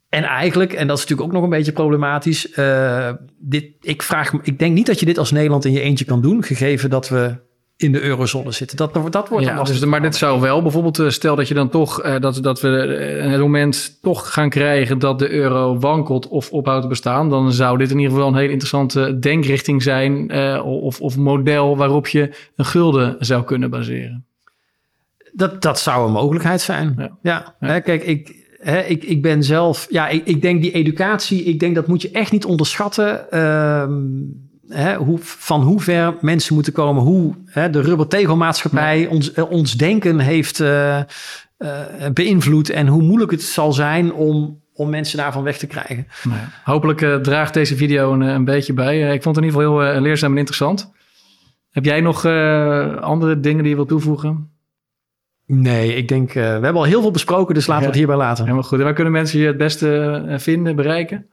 [0.08, 2.56] En eigenlijk, en dat is natuurlijk ook nog een beetje problematisch.
[2.58, 6.04] Uh, dit, ik, vraag, ik denk niet dat je dit als Nederland in je eentje
[6.04, 7.36] kan doen, gegeven dat we
[7.82, 8.76] in de eurozone zitten.
[8.76, 11.68] Dat, dat wordt ja, dus, Maar dit zou wel bijvoorbeeld, uh, stel dat je dan
[11.68, 16.50] toch, uh, dat, dat we het moment toch gaan krijgen dat de euro wankelt of
[16.50, 20.66] ophoudt te bestaan, dan zou dit in ieder geval een hele interessante denkrichting zijn uh,
[20.66, 24.24] of, of model waarop je een gulden zou kunnen baseren.
[25.32, 26.94] Dat, dat zou een mogelijkheid zijn.
[26.98, 27.54] Ja, ja.
[27.60, 27.68] ja.
[27.68, 31.60] Hè, kijk, ik, Hè, ik, ik ben zelf, ja, ik, ik denk die educatie, ik
[31.60, 33.26] denk dat moet je echt niet onderschatten.
[33.30, 33.84] Uh,
[34.68, 39.08] hè, hoe, van hoe ver mensen moeten komen, hoe hè, de rubbertegelmaatschappij ja.
[39.08, 40.98] ons, ons denken heeft uh,
[41.58, 41.68] uh,
[42.12, 46.06] beïnvloed en hoe moeilijk het zal zijn om, om mensen daarvan weg te krijgen.
[46.22, 49.14] Nou ja, hopelijk uh, draagt deze video een, een beetje bij.
[49.14, 50.92] ik vond het in ieder geval heel leerzaam en interessant.
[51.70, 52.26] Heb jij nog
[53.00, 54.50] andere dingen die je wilt toevoegen?
[55.46, 58.44] Nee, ik denk, we hebben al heel veel besproken, dus laten we het hierbij laten.
[58.44, 58.78] Helemaal goed.
[58.78, 61.26] En waar kunnen mensen je het beste vinden, bereiken?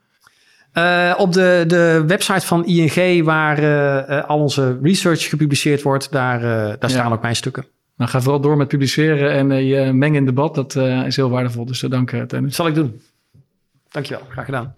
[0.74, 6.40] Uh, op de, de website van ING, waar al onze research gepubliceerd wordt, daar,
[6.78, 7.64] daar staan ook mijn stukken.
[7.96, 10.54] Nou, ga vooral door met publiceren en je mengen in debat.
[10.54, 11.64] Dat is heel waardevol.
[11.64, 12.54] Dus dank, Tennis.
[12.54, 13.00] Zal ik doen.
[13.90, 14.26] Dankjewel.
[14.28, 14.74] Graag gedaan.